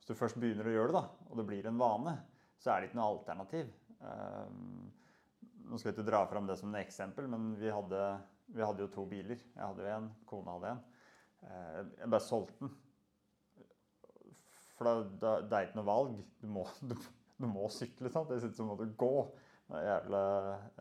Hvis 0.01 0.09
du 0.09 0.17
først 0.17 0.39
begynner 0.41 0.65
å 0.65 0.73
gjøre 0.73 0.95
det, 0.95 0.97
da, 0.97 1.29
og 1.29 1.37
det 1.37 1.45
blir 1.51 1.67
en 1.69 1.81
vane, 1.81 2.15
så 2.57 2.73
er 2.73 2.81
det 2.81 2.89
ikke 2.89 2.97
noe 2.97 3.11
alternativ. 3.19 3.69
Um, 4.01 4.89
Nå 5.71 5.79
skal 5.79 5.91
jeg 5.91 5.99
ikke 5.99 6.09
dra 6.09 6.25
fram 6.27 6.49
det 6.49 6.57
som 6.59 6.73
et 6.75 6.83
eksempel, 6.83 7.29
men 7.31 7.53
vi 7.61 7.69
hadde, 7.71 7.99
vi 8.51 8.65
hadde 8.65 8.83
jo 8.83 8.91
to 8.91 9.05
biler. 9.07 9.39
Jeg 9.39 9.61
hadde 9.63 9.85
jo 9.85 9.91
en, 9.93 10.09
kona 10.27 10.57
hadde 10.57 10.71
en. 10.73 10.81
Eh, 11.47 11.77
jeg 12.01 12.11
bare 12.11 12.25
solgte 12.25 12.57
den. 12.65 12.73
For 14.75 14.89
da, 14.89 14.95
da, 15.23 15.35
det 15.45 15.59
er 15.59 15.69
ikke 15.69 15.79
noe 15.79 15.91
valg. 15.93 16.17
Du 16.43 16.49
må, 16.51 16.65
du, 16.91 16.97
du 17.39 17.47
må 17.53 17.69
sykle, 17.71 18.11
sant? 18.11 18.33
Dessuten 18.33 18.57
så 18.57 18.67
må 18.67 18.75
du 18.81 18.89
gå. 18.99 19.13
Det 19.71 19.79
er 19.79 19.87
jævla, 19.93 20.25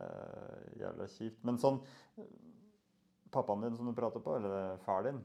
eh, 0.02 0.64
jævla 0.80 1.10
kjipt. 1.12 1.44
Men 1.46 1.60
sånn 1.62 1.78
Pappaen 3.30 3.62
din 3.62 3.76
som 3.78 3.86
du 3.86 3.94
prater 3.94 4.18
på, 4.24 4.32
eller 4.40 4.80
far 4.82 5.04
din 5.06 5.20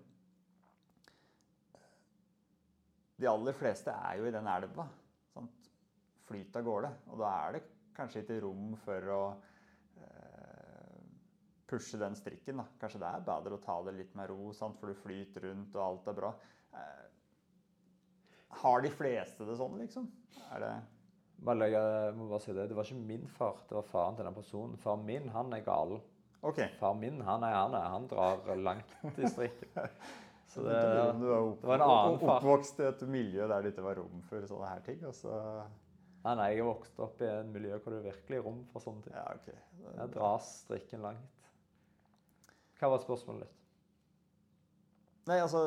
De 3.16 3.28
aller 3.32 3.56
fleste 3.56 3.94
er 3.94 4.20
jo 4.20 4.28
i 4.28 4.34
den 4.34 4.48
elva. 4.52 4.86
Sant? 5.34 5.70
Flyt 6.28 6.58
av 6.60 6.66
gårde. 6.68 6.92
Og 7.14 7.22
da 7.22 7.32
er 7.46 7.58
det 7.58 7.64
kanskje 7.96 8.26
ikke 8.26 8.42
rom 8.44 8.74
for 8.84 9.12
å 9.16 9.22
eh, 10.04 11.04
pushe 11.70 12.00
den 12.02 12.18
strikken. 12.20 12.60
Da. 12.60 12.68
Kanskje 12.82 13.02
det 13.04 13.12
er 13.12 13.28
bedre 13.30 13.58
å 13.58 13.64
ta 13.64 13.78
det 13.88 13.96
litt 14.00 14.18
med 14.18 14.32
ro, 14.34 14.52
sant? 14.58 14.80
for 14.80 14.92
du 14.92 15.00
flyter 15.00 15.48
rundt 15.48 15.78
og 15.78 15.86
alt 15.86 16.12
er 16.12 16.20
bra. 16.20 16.34
Eh, 16.76 17.06
har 18.66 18.84
de 18.84 18.92
fleste 18.92 19.48
det 19.48 19.56
sånn, 19.60 19.80
liksom? 19.84 20.12
Er 20.52 20.62
det 20.64 20.76
Bare 21.46 21.68
må 22.16 22.30
bare 22.30 22.40
si 22.40 22.54
det. 22.56 22.70
det 22.70 22.76
var 22.78 22.88
ikke 22.88 23.08
min 23.10 23.26
far, 23.28 23.58
det 23.68 23.76
var 23.76 23.88
faren 23.90 24.16
til 24.16 24.24
den 24.24 24.38
personen. 24.38 24.78
Faren 24.80 25.04
min 25.06 25.28
han 25.34 25.52
er 25.54 25.66
gal. 25.66 25.98
Okay. 26.46 26.70
Faren 26.80 27.02
min 27.02 27.20
han 27.28 27.44
er 27.44 27.58
han, 27.58 27.76
er, 27.76 27.90
han 27.92 28.08
drar 28.08 28.56
langt 28.56 28.96
i 29.20 29.28
strikken. 29.28 29.92
Så 30.56 30.64
det, 30.64 30.76
du 31.20 31.26
var 31.28 31.42
opp, 31.50 31.58
det 31.62 31.68
var 31.68 31.82
en 31.82 31.90
annen 31.90 32.20
far. 32.22 32.38
oppvokst 32.40 32.78
i 32.80 32.86
et 32.88 33.02
miljø 33.12 33.48
der 33.52 33.66
det 33.66 33.74
ikke 33.74 33.84
var 33.86 33.98
rom 34.00 34.22
for 34.30 34.46
sånne 34.48 34.70
her 34.72 34.86
ting. 34.86 35.02
Og 35.10 35.16
så 35.18 35.34
Nei, 36.26 36.32
nei, 36.40 36.46
jeg 36.56 36.62
er 36.64 36.66
vokst 36.66 37.00
opp 37.06 37.20
i 37.22 37.28
et 37.30 37.50
miljø 37.54 37.76
hvor 37.78 37.94
det 37.94 38.00
er 38.00 38.06
virkelig 38.08 38.40
rom 38.48 38.62
for 38.72 38.82
sånne 38.82 39.04
ting. 39.06 39.14
Ja, 39.14 39.26
OK. 39.36 39.50
Jeg 40.00 40.10
drar 40.16 40.40
strikken 40.42 41.04
langt. 41.06 41.50
Hva 42.80 42.90
var 42.96 43.04
spørsmålet 43.04 43.44
ditt? 43.46 43.60
Nei, 45.30 45.38
altså 45.44 45.62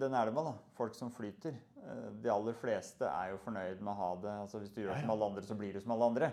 Den 0.00 0.14
elva, 0.16 0.42
da. 0.50 0.54
Folk 0.76 0.96
som 0.96 1.10
flyter. 1.12 1.54
eh, 1.82 2.08
De 2.22 2.30
aller 2.32 2.56
fleste 2.60 3.04
er 3.08 3.34
jo 3.34 3.42
fornøyd 3.44 3.80
med 3.80 3.92
å 3.92 3.96
ha 4.00 4.08
det. 4.24 4.32
altså 4.46 4.58
Hvis 4.62 4.72
du 4.74 4.80
gjør 4.82 4.94
ja. 4.94 5.00
som 5.02 5.12
alle 5.14 5.28
andre, 5.30 5.42
så 5.44 5.56
blir 5.56 5.72
du 5.76 5.80
som 5.84 5.92
alle 5.96 6.08
andre. 6.14 6.30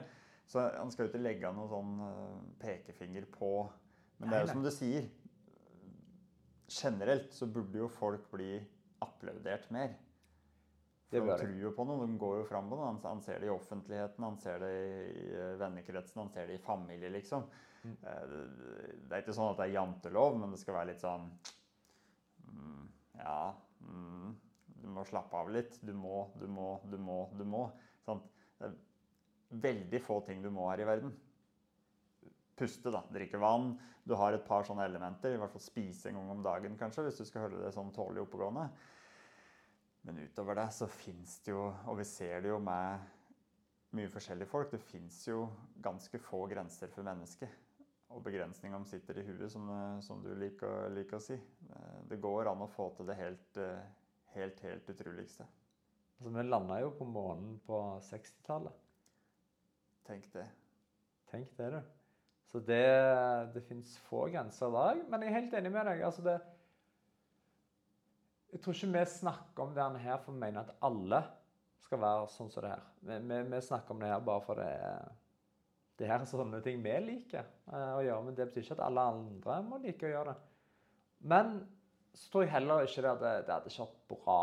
Så 0.48 0.64
han 0.78 0.92
skal 0.92 1.06
jo 1.06 1.12
ikke 1.14 1.24
legge 1.24 1.48
av 1.48 1.56
noen 1.56 1.70
sånn 1.72 1.94
eh, 2.08 2.40
pekefinger 2.64 3.28
på 3.36 3.52
Men 4.20 4.30
det 4.30 4.38
er 4.38 4.46
jo 4.48 4.52
som 4.56 4.64
du 4.64 4.72
sier. 4.72 5.08
Generelt 6.74 7.34
så 7.34 7.48
burde 7.48 7.78
jo 7.84 7.88
folk 7.92 8.30
bli 8.32 8.56
applaudert 9.04 9.70
mer. 9.74 9.94
Det 11.14 11.20
For 11.22 11.30
de 11.30 11.36
tror 11.44 11.60
jo 11.62 11.72
på 11.78 11.84
noe, 11.86 12.06
de 12.10 12.16
går 12.18 12.40
jo 12.40 12.46
fram 12.50 12.70
på 12.72 12.78
noe. 12.80 12.94
Han, 13.04 13.20
ser 13.22 13.42
det 13.44 13.50
i 13.50 13.54
offentligheten, 13.54 14.24
han 14.26 14.40
ser 14.42 14.64
det 14.64 14.72
i 14.74 15.26
vennekretsen, 15.62 16.24
han 16.24 16.32
ser 16.34 16.50
det 16.50 16.56
i 16.58 16.64
familie, 16.64 17.12
liksom. 17.14 17.46
Mm. 17.84 17.98
Eh, 18.02 18.24
det- 18.32 19.10
Det 19.10 19.12
er 19.12 19.22
ikke 19.22 19.36
sånn 19.38 19.52
at 19.52 19.58
det 19.58 19.68
er 19.68 19.76
jantelov, 19.76 20.40
men 20.40 20.52
det 20.52 20.60
skal 20.60 20.74
være 20.74 20.88
litt 20.88 21.02
sånn 21.02 21.30
mm, 22.48 22.88
Ja, 23.20 23.54
mm, 23.82 24.36
du 24.82 24.88
må 24.88 25.06
slappe 25.06 25.34
av 25.38 25.52
litt. 25.52 25.78
Du 25.86 25.94
må, 25.94 26.32
du 26.40 26.48
må, 26.48 26.82
du 26.90 26.98
må, 26.98 27.30
du 27.38 27.44
må. 27.44 27.72
Sant? 28.06 28.24
Det 28.58 28.72
er 28.72 28.74
veldig 29.52 30.02
få 30.02 30.26
ting 30.26 30.42
du 30.42 30.50
må 30.50 30.70
her 30.72 30.82
i 30.82 30.86
verden. 30.86 31.14
Puste, 32.56 32.92
da. 32.94 33.04
Drikke 33.14 33.40
vann. 33.42 33.74
Du 34.04 34.16
har 34.20 34.36
et 34.36 34.46
par 34.46 34.66
sånne 34.68 34.86
elementer. 34.86 35.34
I 35.34 35.40
hvert 35.42 35.54
fall 35.54 35.64
spise 35.64 36.10
en 36.10 36.20
gang 36.20 36.34
om 36.36 36.44
dagen, 36.46 36.78
kanskje, 36.80 37.08
hvis 37.08 37.22
du 37.22 37.26
skal 37.28 37.48
holde 37.48 37.64
det 37.64 37.74
sånn 37.76 37.94
tålelig 37.96 38.26
oppegående. 38.26 38.68
Men 40.04 40.20
utover 40.20 40.60
det 40.60 40.68
så 40.76 40.88
fins 40.92 41.38
det 41.46 41.54
jo, 41.54 41.70
og 41.88 41.98
vi 42.02 42.06
ser 42.08 42.44
det 42.44 42.52
jo 42.52 42.60
med 42.60 43.12
mye 43.96 44.10
forskjellige 44.12 44.50
folk, 44.50 44.72
det 44.74 44.82
fins 44.84 45.22
jo 45.30 45.46
ganske 45.84 46.20
få 46.20 46.44
grenser 46.52 46.92
for 46.92 47.08
mennesket. 47.08 47.62
Og 48.14 48.22
begrensningene 48.26 48.86
sitter 48.86 49.22
i 49.22 49.26
huet, 49.26 49.48
som, 49.54 49.70
som 50.06 50.20
du 50.22 50.34
liker, 50.38 50.90
liker 50.94 51.18
å 51.18 51.24
si. 51.24 51.38
Det 52.10 52.20
går 52.22 52.52
an 52.52 52.66
å 52.66 52.70
få 52.70 52.92
til 52.98 53.10
det 53.10 53.18
helt, 53.18 53.60
helt, 54.36 54.62
helt 54.68 54.92
utroligste. 54.94 55.48
Altså, 56.20 56.30
vi 56.36 56.46
landa 56.46 56.78
jo 56.84 56.92
på 57.00 57.08
månen 57.10 57.58
på 57.66 57.80
60-tallet. 58.12 58.76
Tenk 60.06 60.30
det. 60.36 60.46
Tenk 61.32 61.56
det, 61.58 61.72
du. 61.74 62.03
Så 62.54 62.62
det, 62.62 62.86
det 63.56 63.64
fins 63.66 63.96
få 64.06 64.28
grenser 64.30 64.70
dag. 64.74 65.00
Men 65.10 65.26
jeg 65.26 65.32
er 65.32 65.40
helt 65.40 65.56
enig 65.58 65.72
med 65.74 65.88
deg. 65.90 66.04
altså 66.06 66.22
det 66.22 66.38
Jeg 68.54 68.62
tror 68.62 68.78
ikke 68.78 68.92
vi 68.94 69.06
snakker 69.10 69.64
om 69.64 69.74
det 69.74 70.04
her 70.04 70.22
for 70.22 70.36
å 70.36 70.38
mene 70.38 70.62
at 70.62 70.76
alle 70.86 71.24
skal 71.82 72.00
være 72.04 72.30
sånn 72.30 72.54
som 72.54 72.64
det 72.64 72.76
her. 72.76 72.86
Vi, 73.02 73.18
vi, 73.26 73.42
vi 73.50 73.62
snakker 73.66 73.96
om 73.96 74.06
det 74.06 74.14
her 74.14 74.22
bare 74.24 74.46
for 74.46 74.62
det 74.62 74.72
det 76.00 76.10
her 76.10 76.24
er 76.24 76.30
sånne 76.30 76.60
ting 76.66 76.82
vi 76.84 76.94
liker 77.06 77.44
eh, 77.44 77.92
å 77.98 78.02
gjøre. 78.04 78.22
Men 78.28 78.38
det 78.38 78.48
betyr 78.50 78.66
ikke 78.66 78.78
at 78.80 78.86
alle 78.88 79.06
andre 79.14 79.58
må 79.68 79.80
like 79.84 80.08
å 80.08 80.14
gjøre 80.14 80.34
det. 80.34 80.54
Men 81.34 81.54
så 82.14 82.30
tror 82.32 82.46
jeg 82.46 82.54
heller 82.54 82.88
ikke 82.88 83.04
det 83.04 83.12
hadde, 83.12 83.34
det, 83.46 83.54
hadde 83.54 83.74
ikke 83.74 84.16
bra 84.16 84.40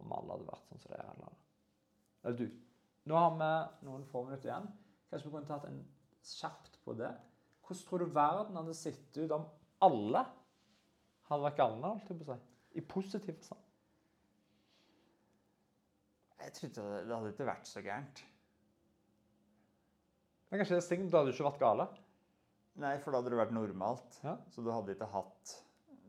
om 0.00 0.16
alle 0.16 0.34
hadde 0.34 0.48
vært 0.50 0.66
sånn 0.68 0.82
som 0.82 0.94
det 0.94 1.00
er. 1.02 1.38
Eller 2.20 2.38
du, 2.38 2.44
nå 3.10 3.18
har 3.18 3.32
vi 3.38 3.50
noen 3.88 4.06
få 4.10 4.24
minutter 4.26 4.50
igjen. 4.50 4.68
Kanskje 5.10 5.28
vi 5.28 5.34
kunne 5.34 5.50
tatt 5.50 5.66
en 5.70 5.80
kjapt 6.26 6.78
på 6.84 6.94
det. 6.98 7.10
Hvordan 7.70 7.86
tror 7.86 8.02
du 8.02 8.14
verden 8.14 8.56
hadde 8.58 8.74
sett 8.74 9.18
ut 9.20 9.30
om 9.36 9.44
alle 9.86 10.24
hadde 11.30 11.44
vært 11.44 11.60
galne, 11.60 11.92
holdt 11.92 12.08
jeg 12.10 12.18
på 12.18 12.32
å 12.34 12.34
si? 12.34 12.48
I 12.80 12.82
positiv 12.90 13.36
forstand. 13.38 13.62
Jeg 16.40 16.54
trodde 16.56 16.84
det, 17.06 17.14
hadde 17.14 17.30
ikke 17.34 17.46
vært 17.46 17.68
så 17.68 17.82
gærent. 17.84 18.22
Men 20.50 20.58
kanskje 20.62 20.74
det 20.74 20.80
er 20.80 20.86
sting, 20.88 21.04
da 21.12 21.20
hadde 21.20 21.30
du 21.30 21.36
ikke 21.36 21.46
vært 21.46 21.62
gale. 21.62 21.86
Nei, 22.80 22.94
for 23.02 23.12
da 23.12 23.20
hadde 23.20 23.30
det 23.34 23.38
vært 23.42 23.54
normalt. 23.54 24.18
Ja. 24.24 24.34
Så 24.50 24.64
du 24.66 24.70
hadde 24.72 24.94
ikke 24.96 25.10
hatt 25.12 25.56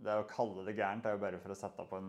Det 0.02 0.14
å 0.18 0.26
kalle 0.30 0.64
det 0.66 0.74
gærent 0.80 1.06
er 1.06 1.14
jo 1.14 1.22
bare 1.22 1.38
for 1.44 1.54
å 1.54 1.58
sette 1.58 1.84
på 1.90 1.98
en, 2.00 2.08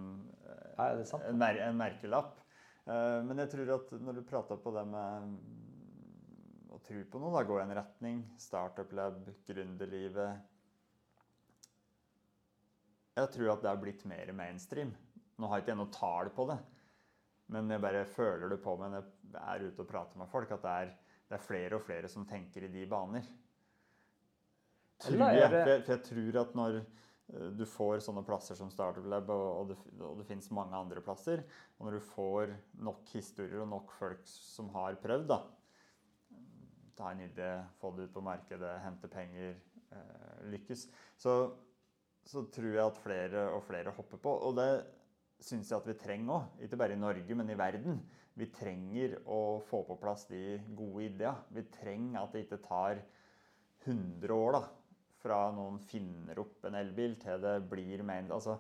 Nei, 0.78 0.86
sant. 1.08 1.26
en, 1.28 1.36
mer, 1.40 1.58
en 1.66 1.76
merkelapp. 1.76 2.38
Eh, 2.86 3.18
Men 3.28 3.42
jeg 3.42 3.50
tror 3.52 3.74
at 3.76 3.92
når 4.00 4.16
du 4.16 4.22
prater 4.30 4.60
på 4.64 4.72
det 4.72 4.86
med 4.88 5.34
tro 6.86 7.02
på 7.10 7.20
noe, 7.22 7.32
da, 7.34 7.44
gå 7.46 7.58
i 7.58 7.62
en 7.64 7.74
retning, 7.76 8.22
startup-lab, 8.40 9.24
gründerlivet 9.46 10.48
Jeg 13.16 13.28
tror 13.34 13.52
at 13.52 13.64
det 13.64 13.68
har 13.68 13.80
blitt 13.80 14.04
mer 14.08 14.32
mainstream. 14.36 14.92
Nå 15.36 15.48
har 15.48 15.60
jeg 15.60 15.66
ikke 15.66 15.76
noe 15.80 15.92
tall 15.92 16.30
på 16.32 16.46
det, 16.48 16.58
men 17.52 17.68
jeg 17.72 17.82
bare 17.82 18.06
føler 18.08 18.52
det 18.52 18.60
på 18.64 18.76
meg 18.80 18.94
når 18.94 19.04
jeg 19.04 19.42
er 19.42 19.64
ute 19.66 19.84
og 19.84 19.88
prater 19.88 20.20
med 20.20 20.30
folk, 20.30 20.52
at 20.54 20.64
det 20.64 20.74
er, 20.84 20.92
det 21.28 21.36
er 21.36 21.44
flere 21.44 21.78
og 21.78 21.84
flere 21.84 22.08
som 22.08 22.26
tenker 22.28 22.66
i 22.66 22.72
de 22.72 22.86
baner. 22.88 23.26
Tror 25.02 25.18
jeg, 25.18 25.48
for 25.50 25.70
jeg, 25.70 25.82
for 25.82 25.92
jeg 25.96 26.04
tror 26.06 26.38
at 26.44 26.52
når 26.56 26.76
eh, 26.78 27.48
du 27.58 27.64
får 27.66 28.04
sånne 28.04 28.22
plasser 28.26 28.58
som 28.58 28.70
Startup 28.70 29.06
Lab, 29.10 29.32
og, 29.34 29.48
og 29.58 29.72
det, 29.72 29.78
og 29.98 30.20
det 30.20 30.28
finnes 30.28 30.52
mange 30.54 30.78
andre 30.78 31.02
plasser, 31.04 31.42
og 31.78 31.88
når 31.88 31.98
du 31.98 32.10
får 32.12 32.54
nok 32.86 33.10
historier 33.16 33.64
og 33.64 33.72
nok 33.72 33.90
folk 33.98 34.22
som 34.30 34.70
har 34.76 35.00
prøvd, 35.02 35.26
da, 35.32 35.40
ta 36.96 37.12
en 37.12 37.22
idé, 37.24 37.50
få 37.80 37.92
det 37.96 38.08
ut 38.08 38.14
på 38.14 38.24
markedet, 38.24 38.72
hente 38.84 39.10
penger, 39.10 39.54
eh, 39.90 40.42
lykkes, 40.52 40.86
så, 41.18 41.36
så 42.24 42.44
tror 42.54 42.72
jeg 42.72 42.84
at 42.84 43.00
flere 43.02 43.46
og 43.56 43.62
flere 43.66 43.94
hopper 43.96 44.20
på. 44.22 44.34
Og 44.48 44.56
det 44.58 44.70
syns 45.42 45.70
jeg 45.70 45.80
at 45.80 45.88
vi 45.90 45.98
trenger 45.98 46.36
òg. 46.36 46.60
Ikke 46.66 46.78
bare 46.80 46.96
i 46.96 47.00
Norge, 47.00 47.38
men 47.38 47.50
i 47.50 47.58
verden. 47.58 48.02
Vi 48.38 48.48
trenger 48.54 49.18
å 49.28 49.60
få 49.68 49.82
på 49.88 49.98
plass 50.00 50.24
de 50.30 50.60
gode 50.76 51.08
ideene. 51.08 51.48
Vi 51.52 51.66
trenger 51.74 52.22
at 52.22 52.32
det 52.32 52.46
ikke 52.46 52.62
tar 52.64 53.02
100 53.82 54.36
år 54.36 54.56
da, 54.56 54.62
fra 55.22 55.40
noen 55.54 55.78
finner 55.86 56.38
opp 56.42 56.64
en 56.66 56.78
elbil 56.78 57.18
til 57.22 57.42
det 57.42 57.56
blir 57.70 58.04
main... 58.06 58.30
Altså, 58.34 58.58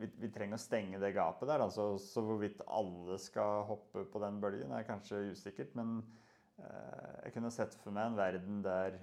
vi, 0.00 0.08
vi 0.22 0.30
trenger 0.32 0.56
å 0.56 0.62
stenge 0.62 1.00
det 1.00 1.12
gapet 1.16 1.48
der. 1.50 1.64
Altså, 1.64 1.92
så 2.00 2.24
hvorvidt 2.24 2.64
alle 2.64 3.18
skal 3.20 3.66
hoppe 3.68 4.06
på 4.08 4.22
den 4.24 4.40
bølgen, 4.42 4.72
er 4.72 4.88
kanskje 4.88 5.28
usikkert. 5.32 5.74
Men 5.78 6.00
jeg 6.60 7.32
kunne 7.34 7.50
sett 7.54 7.74
for 7.80 7.94
meg 7.94 8.10
en 8.10 8.18
verden 8.18 8.60
der 8.64 8.98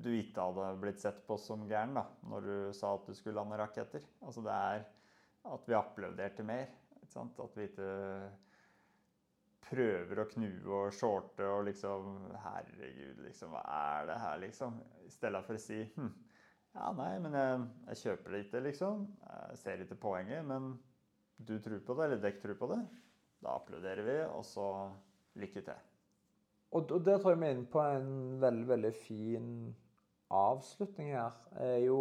du 0.00 0.10
ikke 0.14 0.46
hadde 0.46 0.68
blitt 0.80 1.02
sett 1.02 1.18
på 1.26 1.36
som 1.40 1.66
gæren 1.68 1.96
da, 1.98 2.06
når 2.30 2.46
du 2.46 2.54
sa 2.76 2.94
at 2.96 3.08
du 3.08 3.14
skulle 3.16 3.36
lande 3.36 3.58
raketter. 3.60 4.04
Altså 4.24 4.44
det 4.46 4.54
er 4.54 4.86
at 5.50 5.66
vi 5.68 5.76
applauderte 5.76 6.46
mer. 6.46 6.70
At 7.10 7.56
vi 7.56 7.66
ikke 7.66 7.90
prøver 9.70 10.20
å 10.22 10.28
knue 10.30 10.76
og 10.76 10.94
shorte 10.94 11.46
og 11.46 11.64
liksom 11.68 12.30
Herregud, 12.44 13.22
liksom, 13.24 13.54
hva 13.54 13.62
er 13.98 14.10
det 14.10 14.18
her, 14.22 14.40
liksom? 14.44 14.78
I 15.06 15.12
stedet 15.12 15.42
for 15.46 15.58
å 15.58 15.62
si 15.62 15.80
hm, 15.96 16.10
ja, 16.76 16.90
nei, 16.94 17.12
men 17.22 17.34
jeg, 17.34 17.66
jeg 17.90 18.00
kjøper 18.04 18.34
det 18.34 18.42
ikke, 18.44 18.62
liksom. 18.68 19.04
Jeg 19.26 19.60
ser 19.62 19.84
ikke 19.84 19.98
poenget, 20.06 20.46
men 20.46 20.72
du 21.36 21.56
tror 21.62 21.82
på 21.86 21.96
det, 21.98 22.06
eller 22.06 22.22
dere 22.22 22.42
tror 22.42 22.58
på 22.60 22.70
det. 22.70 22.80
Da 23.40 23.56
applauderer 23.56 24.04
vi, 24.04 24.16
og 24.28 24.44
så 24.44 24.66
lykke 25.40 25.62
til. 25.64 25.86
Og, 26.70 26.90
og 26.90 27.04
der 27.04 27.18
tror 27.18 27.34
jeg 27.34 27.40
vi 27.40 27.48
er 27.48 27.54
inne 27.56 27.70
på 27.70 27.82
en 27.82 28.10
veldig, 28.42 28.66
veldig 28.68 28.92
fin 28.94 29.52
avslutning 30.30 31.14
her. 31.16 31.38
Er 31.58 31.78
jo 31.86 32.00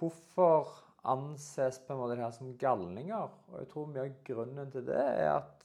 Hvorfor 0.00 0.68
anses 1.04 1.80
på 1.84 1.92
en 1.92 1.98
måte 2.00 2.14
det 2.16 2.24
her 2.24 2.32
som 2.32 2.52
galninger? 2.58 3.32
Og 3.50 3.56
jeg 3.58 3.68
tror 3.72 3.88
mye 3.90 4.04
av 4.06 4.20
grunnen 4.24 4.70
til 4.72 4.86
det 4.86 5.00
er 5.00 5.32
at 5.34 5.64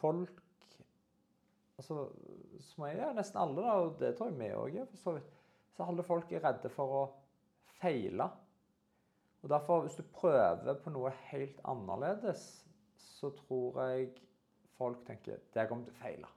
folk 0.00 0.40
altså, 1.78 2.08
Som 2.64 2.86
jeg 2.88 3.02
er 3.04 3.14
nesten 3.14 3.38
alle, 3.40 3.62
da, 3.62 3.76
og 3.82 3.98
det 4.00 4.14
tror 4.16 4.32
jeg 4.32 4.40
vi 4.40 4.50
òg 4.56 4.80
er, 4.80 4.88
for 4.90 5.02
så 5.02 5.14
vidt, 5.16 5.30
så 5.74 5.86
alle 5.86 6.06
folk 6.06 6.32
er 6.32 6.42
redde 6.44 6.70
for 6.72 6.98
å 6.98 7.04
feile. 7.80 8.28
Og 9.44 9.50
derfor, 9.52 9.82
hvis 9.84 9.98
du 10.00 10.06
prøver 10.08 10.78
på 10.80 10.90
noe 10.94 11.10
helt 11.28 11.58
annerledes, 11.68 12.46
så 12.96 13.28
tror 13.42 13.76
jeg 13.84 14.06
folk 14.78 15.02
tenker 15.04 15.42
det 15.52 15.66
kommer 15.68 15.84
til 15.84 15.92
å 15.92 16.00
feile. 16.00 16.30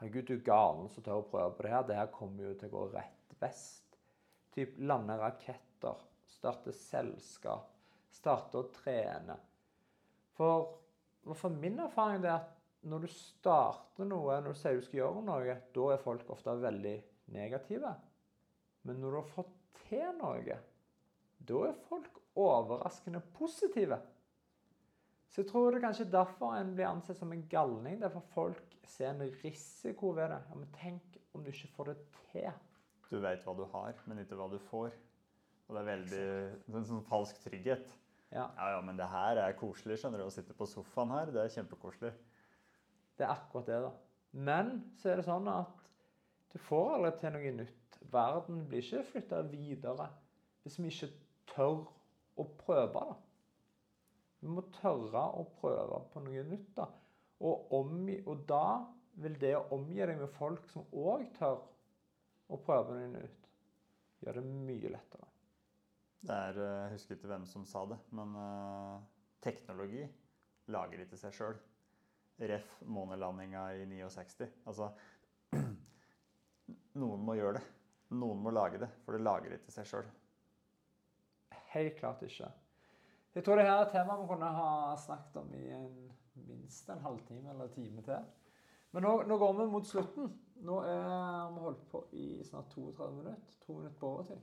Herregud, 0.00 0.24
du 0.30 0.38
er 0.38 0.46
galen 0.46 0.88
som 0.94 1.04
tør 1.04 1.20
å 1.20 1.26
prøve 1.28 1.52
på 1.58 1.66
det 1.66 1.74
her. 1.74 1.84
Det 1.90 1.98
her 1.98 2.08
kommer 2.14 2.46
jo 2.48 2.54
til 2.56 2.72
å 2.72 2.72
gå 2.72 2.86
rett 2.94 3.36
vest. 3.42 3.98
Typ 4.56 4.80
lande 4.80 5.18
raketter, 5.20 6.00
starte 6.32 6.72
selskap, 6.74 7.68
starte 8.16 8.62
å 8.62 8.70
trene. 8.80 9.36
For, 10.32 10.72
for 11.36 11.52
min 11.52 11.84
erfaring 11.84 12.24
er 12.24 12.38
at 12.38 12.50
når 12.88 13.04
du 13.04 13.12
starter 13.12 14.08
noe, 14.08 14.40
når 14.40 14.56
du 14.56 14.62
sier 14.62 14.80
du 14.80 14.86
skal 14.88 15.02
gjøre 15.02 15.26
noe, 15.28 15.60
da 15.76 15.92
er 15.92 16.02
folk 16.02 16.32
ofte 16.32 16.56
veldig 16.64 16.96
negative. 17.36 17.92
Men 18.88 19.04
når 19.04 19.12
du 19.12 19.20
har 19.20 19.30
fått 19.36 19.54
til 19.84 20.08
noe, 20.16 20.58
da 21.52 21.62
er 21.68 21.78
folk 21.86 22.21
overraskende 22.38 23.20
positive. 23.34 23.98
Så 25.32 25.40
jeg 25.40 25.48
tror 25.48 25.70
det 25.70 25.78
er 25.80 25.86
kanskje 25.86 26.10
derfor 26.12 26.56
en 26.58 26.74
blir 26.76 26.90
ansett 26.90 27.16
som 27.16 27.32
en 27.32 27.46
galning. 27.48 28.00
Derfor 28.02 28.24
folk 28.34 28.76
ser 28.84 29.14
en 29.14 29.24
risiko 29.44 30.12
ved 30.16 30.28
det. 30.28 30.42
Ja, 30.48 30.58
men 30.58 30.68
tenk 30.76 31.16
om 31.32 31.44
du 31.44 31.48
ikke 31.52 31.70
får 31.76 31.92
det 31.92 31.96
til. 32.32 32.50
Du 33.08 33.18
vet 33.20 33.44
hva 33.44 33.54
du 33.56 33.64
har, 33.72 33.96
men 34.08 34.20
ikke 34.20 34.36
hva 34.36 34.50
du 34.52 34.58
får. 34.68 34.92
Og 35.68 35.74
det 35.76 35.80
er 35.80 35.88
veldig 35.88 36.76
en 36.76 36.88
sånn 36.88 37.04
falsk 37.08 37.40
trygghet. 37.44 37.94
Ja. 38.32 38.46
Ja, 38.56 38.68
ja, 38.74 38.80
men 38.84 38.96
det 38.96 39.08
her 39.12 39.40
er 39.40 39.56
koselig, 39.56 39.98
skjønner 40.00 40.20
du. 40.20 40.26
Å 40.28 40.34
sitte 40.34 40.56
på 40.56 40.68
sofaen 40.68 41.12
her, 41.12 41.32
det 41.32 41.40
er 41.40 41.52
kjempekoselig. 41.52 42.12
Det 43.16 43.24
er 43.24 43.32
akkurat 43.32 43.68
det, 43.68 43.80
da. 43.84 43.92
Men 44.32 44.74
så 45.00 45.12
er 45.12 45.20
det 45.20 45.26
sånn 45.28 45.48
at 45.52 45.80
du 46.52 46.58
får 46.60 46.94
aldri 46.98 47.12
til 47.20 47.34
noe 47.36 47.54
nytt. 47.62 47.98
Verden 48.12 48.62
blir 48.68 48.84
ikke 48.84 49.04
flytta 49.14 49.40
videre 49.48 50.08
hvis 50.62 50.78
vi 50.80 50.92
ikke 50.92 51.08
tør 51.52 51.84
å 52.38 52.46
prøve 52.58 52.92
da. 52.94 53.18
Vi 54.42 54.50
må 54.50 54.64
tørre 54.74 55.22
å 55.38 55.44
prøve 55.58 56.00
på 56.12 56.22
noe 56.24 56.44
nytt. 56.48 56.72
da. 56.76 56.88
Og, 57.42 57.72
om, 57.74 58.08
og 58.26 58.46
da 58.48 58.64
vil 59.22 59.36
det 59.40 59.52
å 59.58 59.66
omgi 59.76 60.00
deg 60.00 60.18
med 60.18 60.30
folk 60.34 60.68
som 60.72 60.86
òg 60.96 61.28
tør 61.36 61.60
å 62.52 62.58
prøve 62.62 62.96
noe 62.96 63.10
nytt, 63.12 63.50
gjøre 64.22 64.42
det 64.42 64.54
mye 64.68 64.92
lettere. 64.94 65.28
Det 66.22 66.34
er, 66.34 66.58
eh, 66.62 66.80
Jeg 66.82 66.92
husker 66.96 67.16
ikke 67.16 67.30
hvem 67.32 67.46
som 67.50 67.64
sa 67.66 67.84
det, 67.90 67.98
men 68.14 68.34
uh, 68.38 69.02
teknologi 69.42 70.04
lager 70.70 71.02
ikke 71.02 71.18
seg 71.18 71.34
sjøl. 71.34 71.60
Ref. 72.42 72.78
månelandinga 72.88 73.66
i 73.76 73.84
69. 73.86 74.48
Altså 74.66 74.88
Noen 77.00 77.22
må 77.26 77.36
gjøre 77.38 77.58
det. 77.58 77.66
Noen 78.18 78.40
må 78.42 78.50
lage 78.50 78.80
det, 78.82 78.88
for 79.04 79.14
det 79.14 79.22
lager 79.22 79.54
ikke 79.56 79.74
seg 79.74 79.88
sjøl. 79.88 80.08
Helt 81.72 81.96
klart 81.98 82.22
ikke. 82.22 82.50
Jeg 83.34 83.44
tror 83.44 83.56
det 83.56 83.64
her 83.64 83.78
er 83.78 83.86
et 83.86 83.92
tema 83.94 84.18
vi 84.20 84.28
kunne 84.28 84.48
ha 84.52 84.70
snakket 85.00 85.36
om 85.40 85.52
i 85.56 85.66
en, 85.72 85.92
minst 86.48 86.90
en 86.92 87.00
halvtime 87.00 87.50
eller 87.50 87.64
en 87.64 87.76
time 87.76 88.04
til. 88.04 88.24
Men 88.92 89.06
nå, 89.06 89.12
nå 89.28 89.38
går 89.40 89.52
vi 89.60 89.68
mot 89.72 89.86
slutten. 89.88 90.32
Nå 90.62 90.78
er 90.84 91.54
vi 91.54 91.62
holdt 91.64 91.86
på 91.90 92.02
i 92.12 92.26
snart 92.44 92.68
32 92.74 93.08
minutter. 93.16 93.54
To 93.64 93.78
minutter 93.78 93.98
på 94.00 94.10
overtid. 94.10 94.42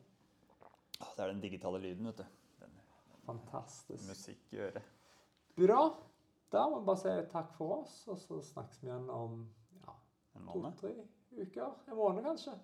Det 0.99 1.23
er 1.23 1.27
den 1.27 1.43
digitale 1.43 1.79
lyden, 1.79 2.09
vet 2.09 2.17
du. 2.17 2.25
Den 2.59 2.79
Fantastisk. 3.25 4.07
musikk 4.09 4.53
i 4.53 4.63
øret. 4.65 4.89
Bra. 5.55 5.83
Da 6.51 6.65
må 6.69 6.79
vi 6.79 6.85
bare 6.89 6.97
si 6.97 7.13
takk 7.29 7.53
for 7.53 7.83
oss, 7.83 8.01
og 8.09 8.17
så 8.17 8.39
snakkes 8.41 8.81
vi 8.81 8.89
igjen 8.89 9.09
om 9.13 9.43
ja, 9.83 9.93
to-tre 10.49 10.95
uker. 11.37 11.75
En 11.91 11.99
måned, 11.99 12.25
kanskje. 12.25 12.55